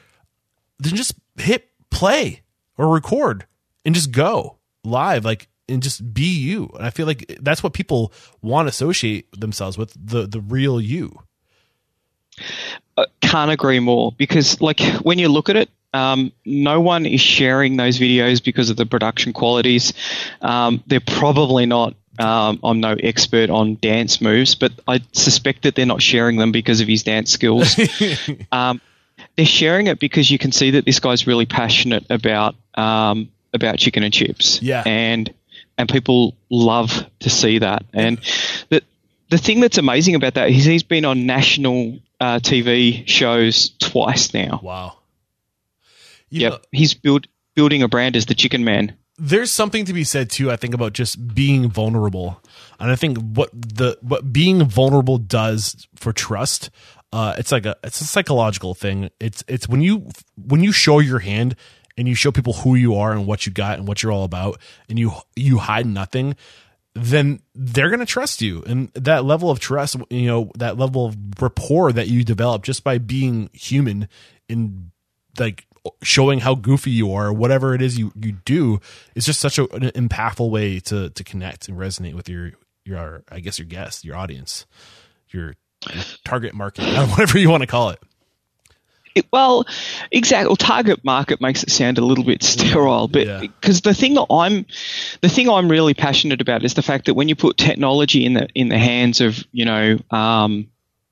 [0.78, 2.42] then just hit play
[2.78, 3.46] or record
[3.84, 5.24] and just go live.
[5.24, 6.70] Like, and just be you.
[6.76, 10.80] And I feel like that's what people want to associate themselves with the, the real
[10.80, 11.18] you.
[13.20, 17.76] Can't agree more because like when you look at it um, no one is sharing
[17.76, 19.94] those videos because of the production qualities.
[20.42, 21.94] Um, they're probably not.
[22.18, 26.50] Um, I'm no expert on dance moves, but I suspect that they're not sharing them
[26.50, 27.78] because of his dance skills.
[28.52, 28.80] Um,
[29.36, 33.78] they're sharing it because you can see that this guy's really passionate about um, about
[33.78, 34.62] chicken and chips.
[34.62, 35.32] Yeah, and
[35.76, 37.84] and people love to see that.
[37.92, 38.18] And
[38.70, 38.82] the
[39.28, 44.32] the thing that's amazing about that is he's been on national uh, TV shows twice
[44.32, 44.60] now.
[44.62, 44.95] Wow.
[46.30, 48.96] Yeah, he's build, building a brand as the Chicken Man.
[49.18, 50.50] There's something to be said too.
[50.50, 52.42] I think about just being vulnerable,
[52.78, 56.70] and I think what the what being vulnerable does for trust.
[57.12, 59.10] Uh, it's like a it's a psychological thing.
[59.18, 61.56] It's it's when you when you show your hand
[61.96, 64.24] and you show people who you are and what you got and what you're all
[64.24, 66.36] about, and you you hide nothing
[66.98, 71.04] then they're going to trust you and that level of trust you know that level
[71.04, 74.08] of rapport that you develop just by being human
[74.48, 74.90] and
[75.38, 75.66] like
[76.02, 78.80] showing how goofy you are, whatever it is you, you do,
[79.14, 82.52] is just such a, an impactful way to to connect and resonate with your
[82.84, 84.66] your I guess your guest, your audience,
[85.28, 85.54] your
[86.24, 87.98] target market, whatever you want to call it.
[89.14, 89.64] It, well,
[90.10, 90.48] exactly.
[90.48, 93.90] Well, target market makes it sound a little bit sterile, but because yeah.
[93.90, 94.66] the thing that I'm,
[95.22, 98.34] the thing I'm really passionate about is the fact that when you put technology in
[98.34, 100.68] the in the hands of you know um,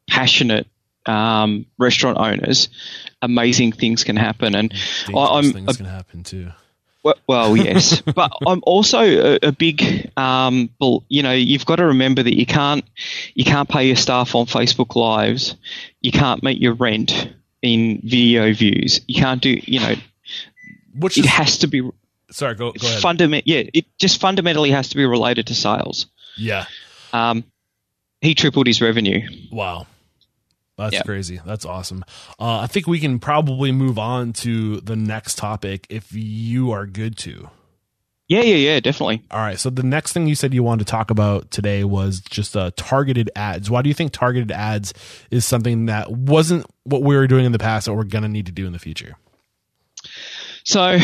[0.07, 0.67] passionate
[1.07, 2.69] um, restaurant owners,
[3.23, 4.73] amazing things can happen, and
[5.15, 6.51] I, am things a, can happen too.
[7.03, 10.71] Well, well yes, but I'm also a, a big, um,
[11.09, 12.85] you know, you've got to remember that you can't,
[13.35, 15.57] you can't pay your staff on Facebook Lives,
[16.01, 17.29] you can't meet your rent
[17.65, 19.01] in video views.
[19.09, 19.95] You can't do, you know,
[20.99, 21.91] Which it is, has to be.
[22.31, 23.01] Sorry, go, go ahead.
[23.01, 26.07] Fundament, yeah, it just fundamentally has to be related to sales.
[26.37, 26.67] Yeah.
[27.13, 27.45] Um,
[28.21, 29.27] he tripled his revenue.
[29.51, 29.87] Wow.
[30.77, 31.41] That's crazy.
[31.45, 32.05] That's awesome.
[32.39, 36.87] Uh, I think we can probably move on to the next topic if you are
[36.87, 37.49] good to.
[38.27, 39.23] Yeah, yeah, yeah, definitely.
[39.31, 39.59] All right.
[39.59, 42.71] So the next thing you said you wanted to talk about today was just uh,
[42.75, 43.71] targeted ads.
[43.71, 44.95] Why do you think targeted ads
[45.31, 48.29] is something that wasn't what we were doing in the past that we're going to
[48.29, 49.17] need to do in the future?
[50.67, 50.99] So,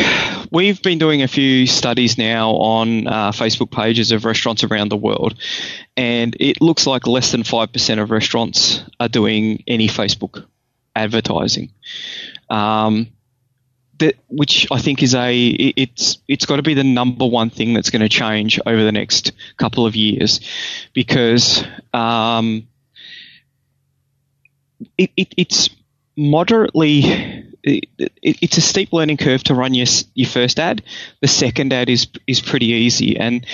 [0.51, 4.97] we've been doing a few studies now on uh, Facebook pages of restaurants around the
[4.97, 5.39] world,
[5.99, 10.47] and it looks like less than 5% of restaurants are doing any Facebook
[10.97, 11.73] advertising.
[12.49, 13.09] Um,
[13.99, 17.75] that, which I think is a it's it's got to be the number one thing
[17.75, 20.41] that's going to change over the next couple of years,
[20.95, 22.67] because um,
[24.97, 25.69] it, it, it's
[26.17, 30.83] moderately it, it's a steep learning curve to run your your first ad.
[31.21, 33.47] The second ad is is pretty easy, and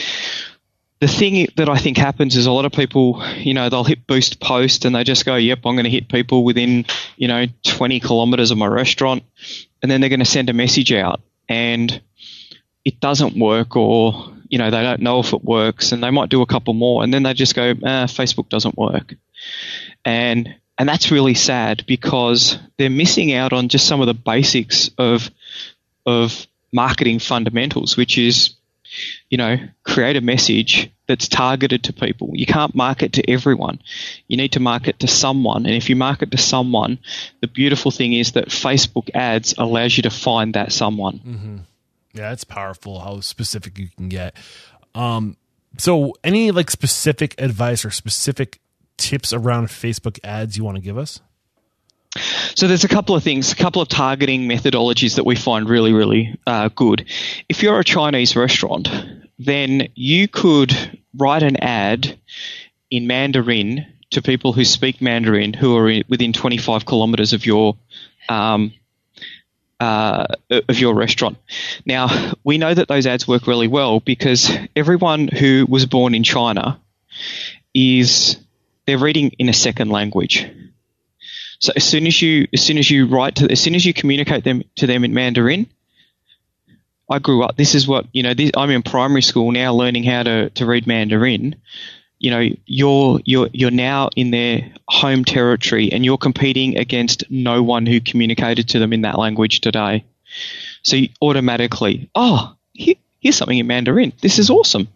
[1.00, 4.06] the thing that I think happens is a lot of people, you know, they'll hit
[4.06, 7.46] boost post and they just go, "Yep, I'm going to hit people within, you know,
[7.64, 9.22] 20 kilometers of my restaurant,"
[9.82, 12.00] and then they're going to send a message out, and
[12.84, 16.28] it doesn't work, or you know, they don't know if it works, and they might
[16.28, 19.14] do a couple more, and then they just go, ah, "Facebook doesn't work,"
[20.04, 24.90] and and that's really sad because they're missing out on just some of the basics
[24.98, 25.30] of
[26.04, 28.56] of marketing fundamentals, which is
[29.28, 32.30] you know, create a message that's targeted to people.
[32.32, 33.80] You can't market to everyone.
[34.28, 35.66] You need to market to someone.
[35.66, 36.98] And if you market to someone,
[37.40, 41.18] the beautiful thing is that Facebook ads allows you to find that someone.
[41.18, 41.56] Mm-hmm.
[42.14, 44.34] Yeah, it's powerful how specific you can get.
[44.94, 45.36] Um,
[45.78, 48.58] so any like specific advice or specific
[48.96, 51.20] tips around Facebook ads you want to give us?
[52.54, 55.92] So there's a couple of things, a couple of targeting methodologies that we find really,
[55.92, 57.04] really uh, good.
[57.48, 58.88] If you're a Chinese restaurant,
[59.38, 62.18] then you could write an ad
[62.90, 67.76] in Mandarin to people who speak Mandarin who are within 25 kilometers of your
[68.28, 68.72] um,
[69.78, 71.36] uh, of your restaurant.
[71.84, 76.22] Now we know that those ads work really well because everyone who was born in
[76.22, 76.80] China
[77.74, 78.38] is
[78.86, 80.46] they're reading in a second language.
[81.58, 83.94] So as soon as you as soon as you write to as soon as you
[83.94, 85.66] communicate them to them in Mandarin,
[87.08, 87.56] I grew up.
[87.56, 88.34] This is what you know.
[88.34, 91.56] This, I'm in primary school now, learning how to, to read Mandarin.
[92.18, 97.62] You know, you're you're you're now in their home territory, and you're competing against no
[97.62, 100.04] one who communicated to them in that language today.
[100.82, 104.12] So automatically, oh, here, here's something in Mandarin.
[104.20, 104.88] This is awesome.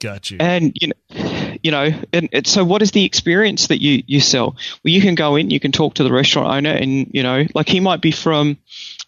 [0.00, 0.38] Got you.
[0.40, 1.27] And you know,
[1.62, 4.56] you know, and, so what is the experience that you you sell?
[4.84, 7.46] Well, you can go in, you can talk to the restaurant owner, and you know,
[7.54, 8.58] like he might be from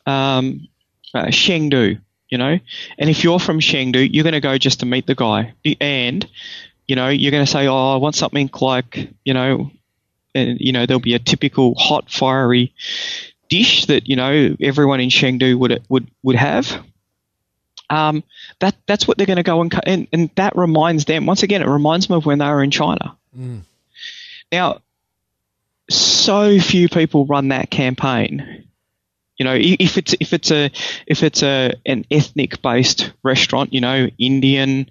[0.07, 0.69] um,
[1.15, 2.59] uh, Chengdu, you know,
[2.99, 6.29] and if you're from Chengdu, you're going to go just to meet the guy, and
[6.87, 9.71] you know, you're going to say, oh, I want something like, you know,
[10.35, 12.73] and you know, there'll be a typical hot, fiery
[13.51, 16.83] dish that you know everyone in Chengdu would would would have
[17.91, 18.23] um,
[18.61, 21.61] that that's what they're going to go and, and and that reminds them once again.
[21.61, 23.17] It reminds them of when they were in China.
[23.37, 23.63] Mm.
[24.51, 24.81] Now,
[25.91, 28.65] so few people run that campaign.
[29.37, 30.71] You know, if it's if it's a
[31.07, 34.89] if it's a an ethnic based restaurant, you know, Indian,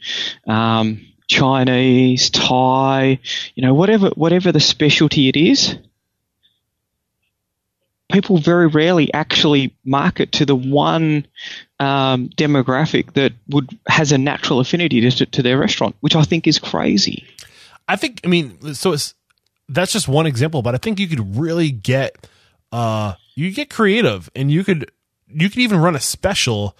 [0.47, 3.19] um, Chinese, Thai,
[3.55, 5.77] you know, whatever whatever the specialty it is,
[8.11, 11.25] people very rarely actually market to the one
[11.79, 16.47] um, demographic that would has a natural affinity to, to their restaurant, which I think
[16.47, 17.25] is crazy.
[17.87, 18.21] I think.
[18.23, 19.15] I mean, so it's
[19.69, 22.27] that's just one example, but I think you could really get
[22.71, 24.91] uh you get creative, and you could
[25.27, 26.75] you could even run a special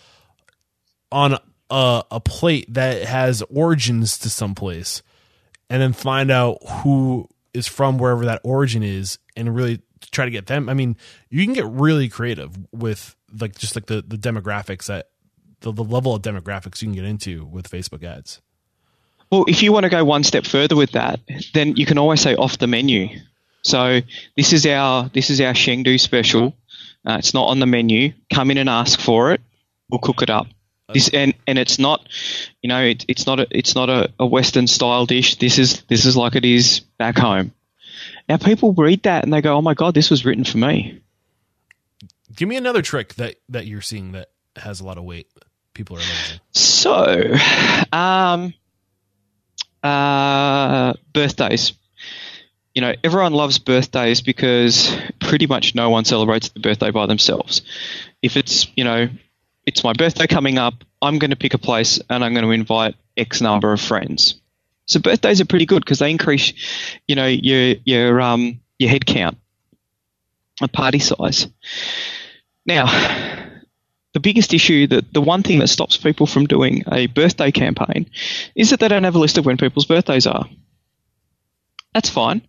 [1.11, 1.37] on
[1.69, 5.01] a, a plate that has origins to someplace,
[5.69, 10.31] and then find out who is from wherever that origin is, and really try to
[10.31, 10.69] get them.
[10.69, 10.97] I mean,
[11.29, 15.09] you can get really creative with like just like the the demographics that
[15.61, 18.41] the, the level of demographics you can get into with Facebook ads.
[19.31, 21.19] Well, if you want to go one step further with that,
[21.53, 23.09] then you can always say off the menu.
[23.61, 23.99] So
[24.35, 26.55] this is our this is our Chengdu special.
[27.05, 28.13] Uh, it's not on the menu.
[28.33, 29.41] Come in and ask for it.
[29.89, 30.47] We'll cook it up.
[30.93, 32.07] This and, and it's not,
[32.63, 35.35] you know, it, it's not a it's not a, a Western style dish.
[35.37, 37.53] This is this is like it is back home.
[38.29, 41.01] Now people read that and they go, "Oh my god, this was written for me."
[42.35, 45.27] Give me another trick that that you're seeing that has a lot of weight.
[45.73, 46.39] People are amazing.
[46.51, 47.35] So,
[47.91, 48.53] um,
[49.83, 51.73] uh, birthdays.
[52.75, 57.63] You know, everyone loves birthdays because pretty much no one celebrates the birthday by themselves.
[58.21, 59.09] If it's, you know,
[59.65, 62.51] it's my birthday coming up, I'm going to pick a place and I'm going to
[62.51, 64.38] invite X number of friends.
[64.89, 66.51] So birthdays are pretty good because they increase,
[67.07, 69.37] you know, your your um your head count,
[70.61, 71.47] a party size.
[72.65, 72.85] Now,
[74.13, 78.09] the biggest issue that the one thing that stops people from doing a birthday campaign
[78.55, 80.49] is that they don't have a list of when people's birthdays are.
[81.93, 82.41] That's fine.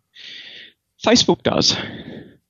[1.04, 1.76] Facebook does.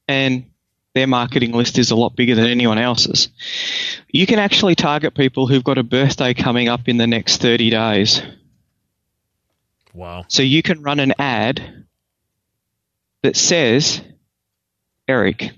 [0.06, 0.46] And
[0.94, 3.28] their marketing list is a lot bigger than anyone else's.
[4.08, 7.70] You can actually target people who've got a birthday coming up in the next 30
[7.70, 8.22] days.
[9.94, 10.24] Wow.
[10.28, 11.86] So you can run an ad
[13.22, 14.00] that says,
[15.08, 15.50] Eric.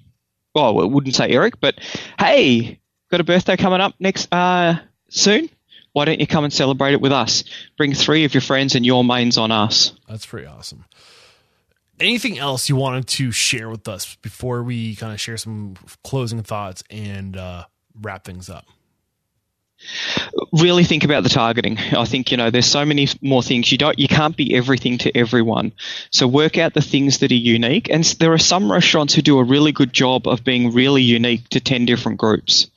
[0.54, 1.78] Well, it wouldn't say Eric, but
[2.18, 2.80] hey,
[3.10, 4.78] got a birthday coming up next uh,
[5.08, 5.48] soon.
[5.92, 7.44] Why don't you come and celebrate it with us?
[7.76, 9.92] Bring three of your friends and your mains on us.
[10.08, 10.84] That's pretty awesome.
[12.00, 16.42] Anything else you wanted to share with us before we kind of share some closing
[16.42, 17.64] thoughts and uh,
[18.00, 18.64] wrap things up?
[20.52, 21.78] Really think about the targeting.
[21.78, 24.98] I think you know there's so many more things you don't you can't be everything
[24.98, 25.72] to everyone.
[26.10, 27.88] So work out the things that are unique.
[27.90, 31.48] And there are some restaurants who do a really good job of being really unique
[31.50, 32.68] to 10 different groups.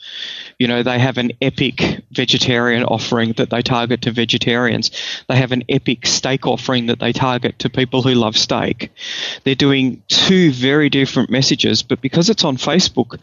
[0.58, 4.92] You know, they have an epic vegetarian offering that they target to vegetarians.
[5.28, 8.92] They have an epic steak offering that they target to people who love steak.
[9.44, 13.20] They're doing two very different messages, but because it's on Facebook,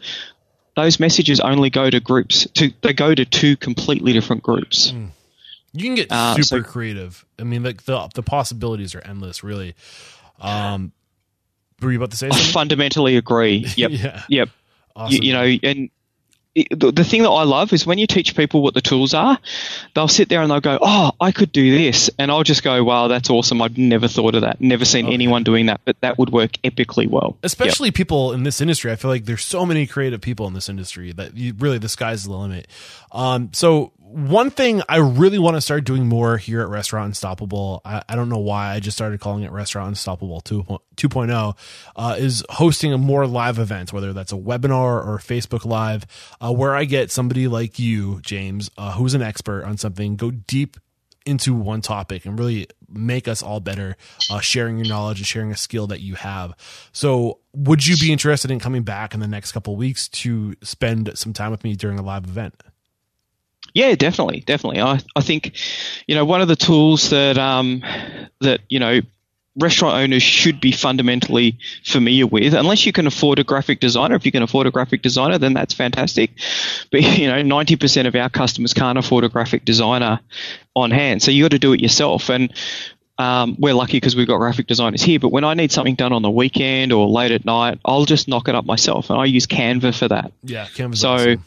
[0.75, 2.47] those messages only go to groups.
[2.55, 4.91] To they go to two completely different groups.
[4.91, 5.09] Mm.
[5.73, 7.25] You can get uh, super so, creative.
[7.39, 9.43] I mean, like the the possibilities are endless.
[9.43, 9.75] Really.
[10.39, 10.91] Um,
[11.81, 12.29] were you about to say?
[12.29, 12.47] Something?
[12.47, 13.65] I fundamentally agree.
[13.75, 13.91] Yep.
[13.93, 14.23] yeah.
[14.29, 14.49] Yep.
[14.95, 15.15] Awesome.
[15.15, 15.89] You, you know, and
[16.55, 19.39] the, the thing that I love is when you teach people what the tools are,
[19.95, 22.83] they'll sit there and they'll go, "Oh, I could do this," and I'll just go,
[22.83, 23.61] "Wow, that's awesome!
[23.61, 24.61] I've never thought of that.
[24.61, 25.13] Never seen okay.
[25.13, 27.95] anyone doing that, but that would work epically well." Especially yep.
[27.95, 28.91] people in this industry.
[28.91, 31.89] I feel like there's so many creative people in this industry that you, really the
[31.89, 32.67] sky's the limit.
[33.11, 37.81] Um, so one thing I really want to start doing more here at Restaurant Unstoppable,
[37.83, 40.63] I, I don't know why I just started calling it Restaurant Unstoppable 2,
[40.95, 41.57] 2.0,
[41.95, 46.05] uh, is hosting a more live event, whether that's a webinar or Facebook Live,
[46.39, 50.29] uh, where I get somebody like you, James, uh, who's an expert on something, go
[50.29, 50.77] deep
[51.25, 53.97] into one topic and really make us all better,
[54.29, 56.53] uh, sharing your knowledge and sharing a skill that you have.
[56.91, 61.17] So, would you be interested in coming back in the next couple weeks to spend
[61.17, 62.61] some time with me during a live event?
[63.73, 64.81] Yeah, definitely, definitely.
[64.81, 65.53] I, I think,
[66.07, 67.83] you know, one of the tools that um,
[68.41, 69.01] that you know
[69.55, 74.15] restaurant owners should be fundamentally familiar with, unless you can afford a graphic designer.
[74.15, 76.31] If you can afford a graphic designer, then that's fantastic.
[76.91, 80.19] But you know, ninety percent of our customers can't afford a graphic designer
[80.75, 82.29] on hand, so you got to do it yourself.
[82.29, 82.53] And
[83.17, 85.19] um, we're lucky because we've got graphic designers here.
[85.19, 88.27] But when I need something done on the weekend or late at night, I'll just
[88.27, 90.31] knock it up myself, and I use Canva for that.
[90.43, 90.95] Yeah, Canva.
[90.95, 91.09] So.
[91.09, 91.43] Awesome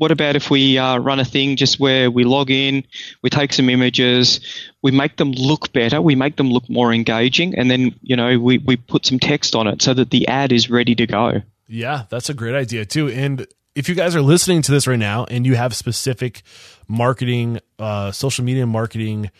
[0.00, 2.84] what about if we uh, run a thing just where we log in,
[3.20, 4.40] we take some images,
[4.80, 8.38] we make them look better, we make them look more engaging, and then you know
[8.38, 11.42] we we put some text on it so that the ad is ready to go.
[11.68, 13.10] Yeah, that's a great idea too.
[13.10, 16.44] And if you guys are listening to this right now and you have specific
[16.88, 19.30] marketing, uh, social media marketing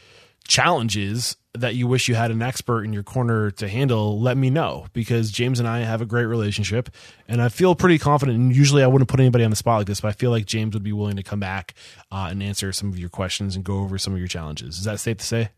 [0.50, 4.50] challenges that you wish you had an expert in your corner to handle, let me
[4.50, 6.90] know because James and I have a great relationship
[7.28, 8.36] and I feel pretty confident.
[8.36, 10.46] And usually I wouldn't put anybody on the spot like this, but I feel like
[10.46, 11.74] James would be willing to come back
[12.10, 14.78] uh, and answer some of your questions and go over some of your challenges.
[14.78, 15.50] Is that safe to say?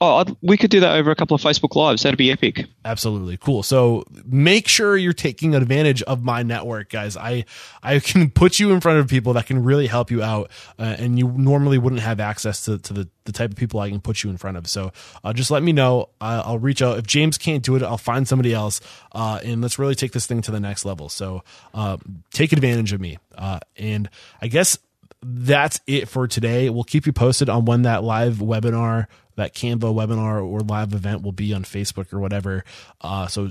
[0.00, 2.02] Oh, I'd, we could do that over a couple of Facebook Lives.
[2.02, 2.66] That'd be epic.
[2.84, 3.62] Absolutely cool.
[3.62, 7.16] So make sure you're taking advantage of my network, guys.
[7.16, 7.44] I
[7.80, 10.96] I can put you in front of people that can really help you out, uh,
[10.98, 14.00] and you normally wouldn't have access to, to the, the type of people I can
[14.00, 14.66] put you in front of.
[14.66, 14.92] So
[15.22, 16.08] uh, just let me know.
[16.20, 16.98] I'll reach out.
[16.98, 18.80] If James can't do it, I'll find somebody else,
[19.12, 21.08] uh, and let's really take this thing to the next level.
[21.08, 21.98] So uh,
[22.32, 23.18] take advantage of me.
[23.36, 24.10] Uh, and
[24.42, 24.76] I guess
[25.22, 26.68] that's it for today.
[26.68, 31.22] We'll keep you posted on when that live webinar that Canva webinar or live event
[31.22, 32.64] will be on Facebook or whatever.
[33.00, 33.50] Uh, so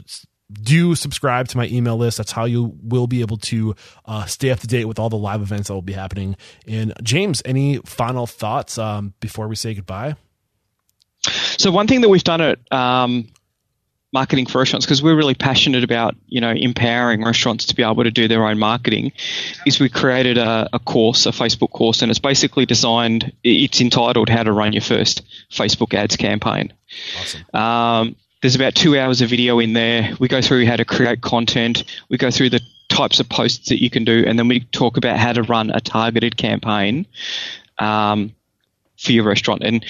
[0.51, 2.17] do subscribe to my email list.
[2.17, 3.75] That's how you will be able to
[4.05, 6.35] uh, stay up to date with all the live events that will be happening.
[6.67, 10.15] And James, any final thoughts um, before we say goodbye?
[11.57, 13.29] So one thing that we've done at um,
[14.13, 18.03] marketing for restaurants because we're really passionate about you know empowering restaurants to be able
[18.03, 19.11] to do their own marketing
[19.65, 24.29] is we created a, a, course a facebook course and it's basically designed it's entitled
[24.29, 26.71] how to run your first facebook ads campaign.
[27.19, 27.59] Awesome.
[27.59, 30.15] Um, there's about two hours of video in there.
[30.19, 31.85] We go through how to create content.
[32.09, 32.59] We go through the
[32.89, 35.71] types of posts that you can do and then we talk about how to run
[35.71, 37.07] a targeted campaign
[37.79, 38.35] um,
[38.97, 39.63] for your restaurant.
[39.63, 39.83] And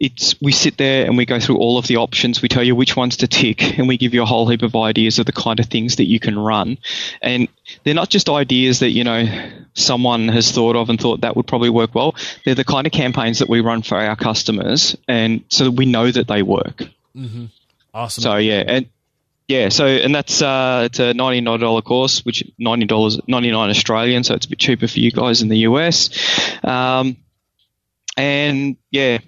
[0.00, 2.42] it's we sit there and we go through all of the options.
[2.42, 4.74] We tell you which ones to tick, and we give you a whole heap of
[4.76, 6.78] ideas of the kind of things that you can run.
[7.22, 7.48] And
[7.84, 9.26] they're not just ideas that you know
[9.74, 12.14] someone has thought of and thought that would probably work well.
[12.44, 15.86] They're the kind of campaigns that we run for our customers, and so that we
[15.86, 16.84] know that they work.
[17.16, 17.46] Mm-hmm.
[17.94, 18.22] Awesome.
[18.22, 18.86] So yeah, and
[19.48, 23.50] yeah, so and that's uh, it's a ninety nine dollar course, which ninety dollars ninety
[23.50, 26.10] nine Australian, so it's a bit cheaper for you guys in the US.
[26.64, 27.16] Um,
[28.16, 29.18] and yeah,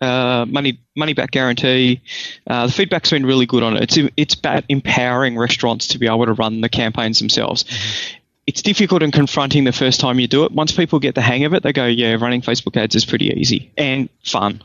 [0.00, 2.00] uh, money money back guarantee.
[2.46, 3.82] Uh, the feedback's been really good on it.
[3.82, 7.64] It's it's about empowering restaurants to be able to run the campaigns themselves.
[7.64, 8.18] Mm-hmm.
[8.46, 10.52] It's difficult and confronting the first time you do it.
[10.52, 13.28] Once people get the hang of it, they go, "Yeah, running Facebook ads is pretty
[13.28, 14.62] easy and fun."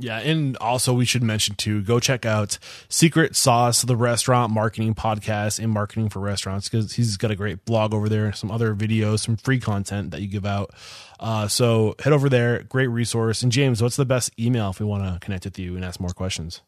[0.00, 4.94] Yeah, and also we should mention too, go check out Secret Sauce, the restaurant marketing
[4.94, 8.76] podcast and marketing for restaurants, because he's got a great blog over there, some other
[8.76, 10.72] videos, some free content that you give out.
[11.18, 13.42] Uh, so head over there, great resource.
[13.42, 15.98] And James, what's the best email if we want to connect with you and ask
[15.98, 16.62] more questions?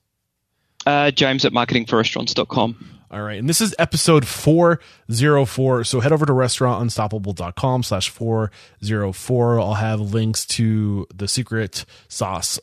[0.84, 2.96] Uh, James at marketingforrestaurants.com.
[3.12, 3.38] All right.
[3.38, 5.84] And this is episode 404.
[5.84, 9.60] So head over to restaurantunstoppable.com slash 404.
[9.60, 12.58] I'll have links to the secret sauce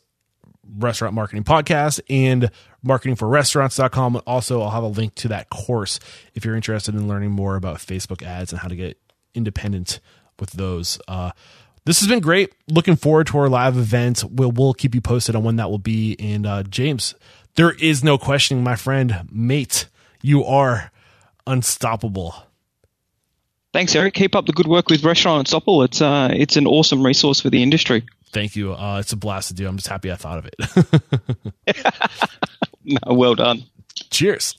[0.78, 2.52] restaurant marketing podcast and
[2.86, 4.22] marketingforrestaurants.com.
[4.26, 6.00] Also, I'll have a link to that course
[6.34, 9.00] if you're interested in learning more about Facebook ads and how to get
[9.34, 10.00] independent
[10.40, 11.00] with those.
[11.08, 11.32] Uh,
[11.86, 12.54] this has been great.
[12.68, 14.24] Looking forward to our live event.
[14.30, 16.16] We'll, we'll keep you posted on when that will be.
[16.20, 17.16] And uh, James,
[17.56, 19.88] there is no questioning, my friend, mate,
[20.22, 20.92] you are
[21.46, 22.36] unstoppable.
[23.74, 24.16] Thanks, Eric.
[24.16, 25.84] Keep up the good work with Restaurant Unstoppable.
[25.84, 28.04] It's uh, it's an awesome resource for the industry.
[28.32, 28.74] Thank you.
[28.74, 29.68] Uh, it's a blast to do.
[29.68, 30.56] I'm just happy I thought of it.
[32.84, 33.64] no, well done.
[34.10, 34.58] Cheers.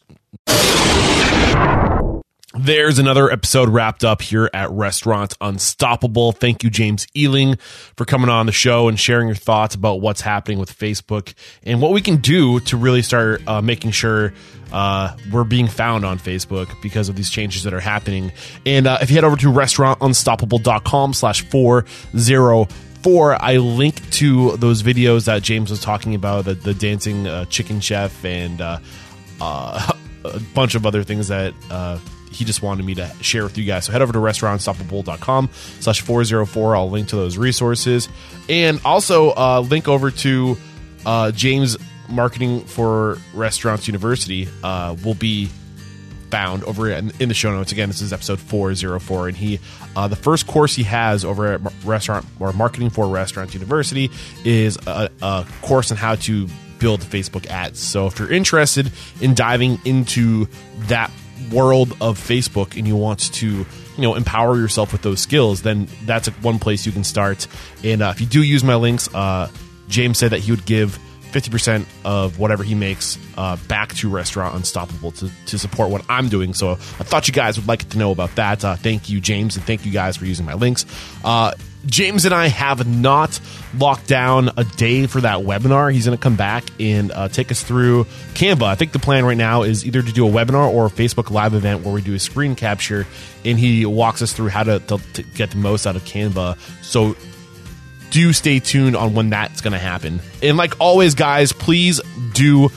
[2.54, 6.32] There's another episode wrapped up here at Restaurant Unstoppable.
[6.32, 7.60] Thank you, James Eling,
[7.94, 11.80] for coming on the show and sharing your thoughts about what's happening with Facebook and
[11.80, 14.32] what we can do to really start uh, making sure
[14.72, 18.32] uh, we're being found on Facebook because of these changes that are happening.
[18.66, 21.48] And uh, if you head over to restaurantunstoppable.com slash
[23.08, 27.46] 404, I link to those videos that James was talking about, the, the dancing uh,
[27.46, 28.78] chicken chef and uh,
[29.40, 29.92] uh,
[30.24, 31.98] a bunch of other things that uh,
[32.30, 33.86] he just wanted me to share with you guys.
[33.86, 35.48] So head over to restaurantunstoppable.com
[35.80, 36.76] slash 404.
[36.76, 38.10] I'll link to those resources.
[38.46, 40.58] And also uh, link over to
[41.06, 41.78] uh, James
[42.10, 45.48] Marketing for Restaurants University uh, will be
[46.30, 47.72] found over in, in, the show notes.
[47.72, 49.28] Again, this is episode 404.
[49.28, 49.60] And he,
[49.96, 54.10] uh, the first course he has over at Restaurant or Marketing for Restaurants University
[54.44, 56.48] is a, a course on how to
[56.78, 57.80] build Facebook ads.
[57.80, 60.46] So if you're interested in diving into
[60.86, 61.10] that
[61.52, 63.66] world of Facebook and you want to you
[64.02, 67.46] know empower yourself with those skills, then that's one place you can start.
[67.82, 69.50] And uh, if you do use my links, uh,
[69.88, 70.98] James said that he would give
[71.32, 76.28] 50% of whatever he makes uh, back to Restaurant Unstoppable to, to support what I'm
[76.28, 76.54] doing.
[76.54, 78.64] So I thought you guys would like to know about that.
[78.64, 80.86] Uh, thank you, James, and thank you guys for using my links.
[81.24, 81.52] Uh,
[81.86, 83.38] James and I have not
[83.76, 85.92] locked down a day for that webinar.
[85.92, 88.04] He's going to come back and uh, take us through
[88.34, 88.64] Canva.
[88.64, 91.30] I think the plan right now is either to do a webinar or a Facebook
[91.30, 93.06] Live event where we do a screen capture
[93.44, 96.58] and he walks us through how to, to, to get the most out of Canva.
[96.82, 97.16] So
[98.10, 100.20] do stay tuned on when that's going to happen.
[100.42, 102.00] And like always, guys, please
[102.32, 102.70] do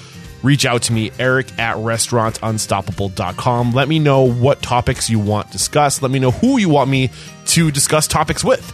[0.44, 3.74] reach out to me, Eric at restaurantunstoppable.com.
[3.74, 6.02] Let me know what topics you want discussed.
[6.02, 7.10] Let me know who you want me
[7.48, 8.74] to discuss topics with.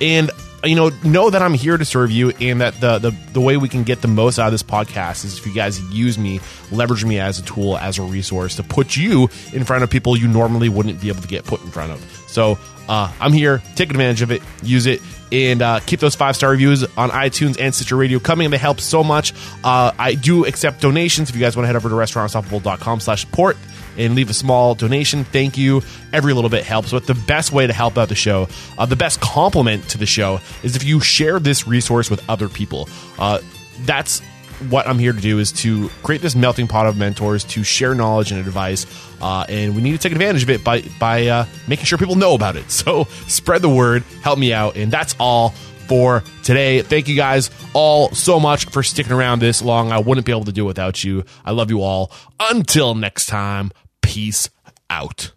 [0.00, 0.30] And
[0.64, 3.56] you know, know that I'm here to serve you and that the, the the way
[3.56, 6.40] we can get the most out of this podcast is if you guys use me,
[6.72, 10.16] leverage me as a tool, as a resource to put you in front of people
[10.16, 12.24] you normally wouldn't be able to get put in front of.
[12.26, 15.00] So uh, I'm here, take advantage of it, use it,
[15.32, 18.50] and uh, keep those five star reviews on iTunes and Stitcher Radio coming.
[18.50, 19.32] They help so much.
[19.64, 23.22] Uh, I do accept donations if you guys want to head over to restaurantunstoppable.com slash
[23.22, 23.56] support
[23.96, 25.24] and leave a small donation.
[25.24, 25.82] Thank you.
[26.12, 26.92] Every little bit helps.
[26.92, 28.48] But the best way to help out the show,
[28.78, 32.48] uh, the best compliment to the show, is if you share this resource with other
[32.48, 32.88] people.
[33.18, 33.40] Uh,
[33.80, 34.22] that's
[34.70, 37.94] what I'm here to do is to create this melting pot of mentors to share
[37.94, 38.86] knowledge and advice,
[39.20, 42.16] uh, and we need to take advantage of it by by uh, making sure people
[42.16, 42.64] know about it.
[42.78, 45.50] So spread the word, help me out, and that's all
[45.88, 46.80] for today.
[46.82, 49.90] Thank you guys all so much for sticking around this long.
[49.90, 51.24] I wouldn't be able to do it without you.
[51.44, 52.12] I love you all.
[52.38, 54.48] Until next time, peace
[54.88, 55.32] out.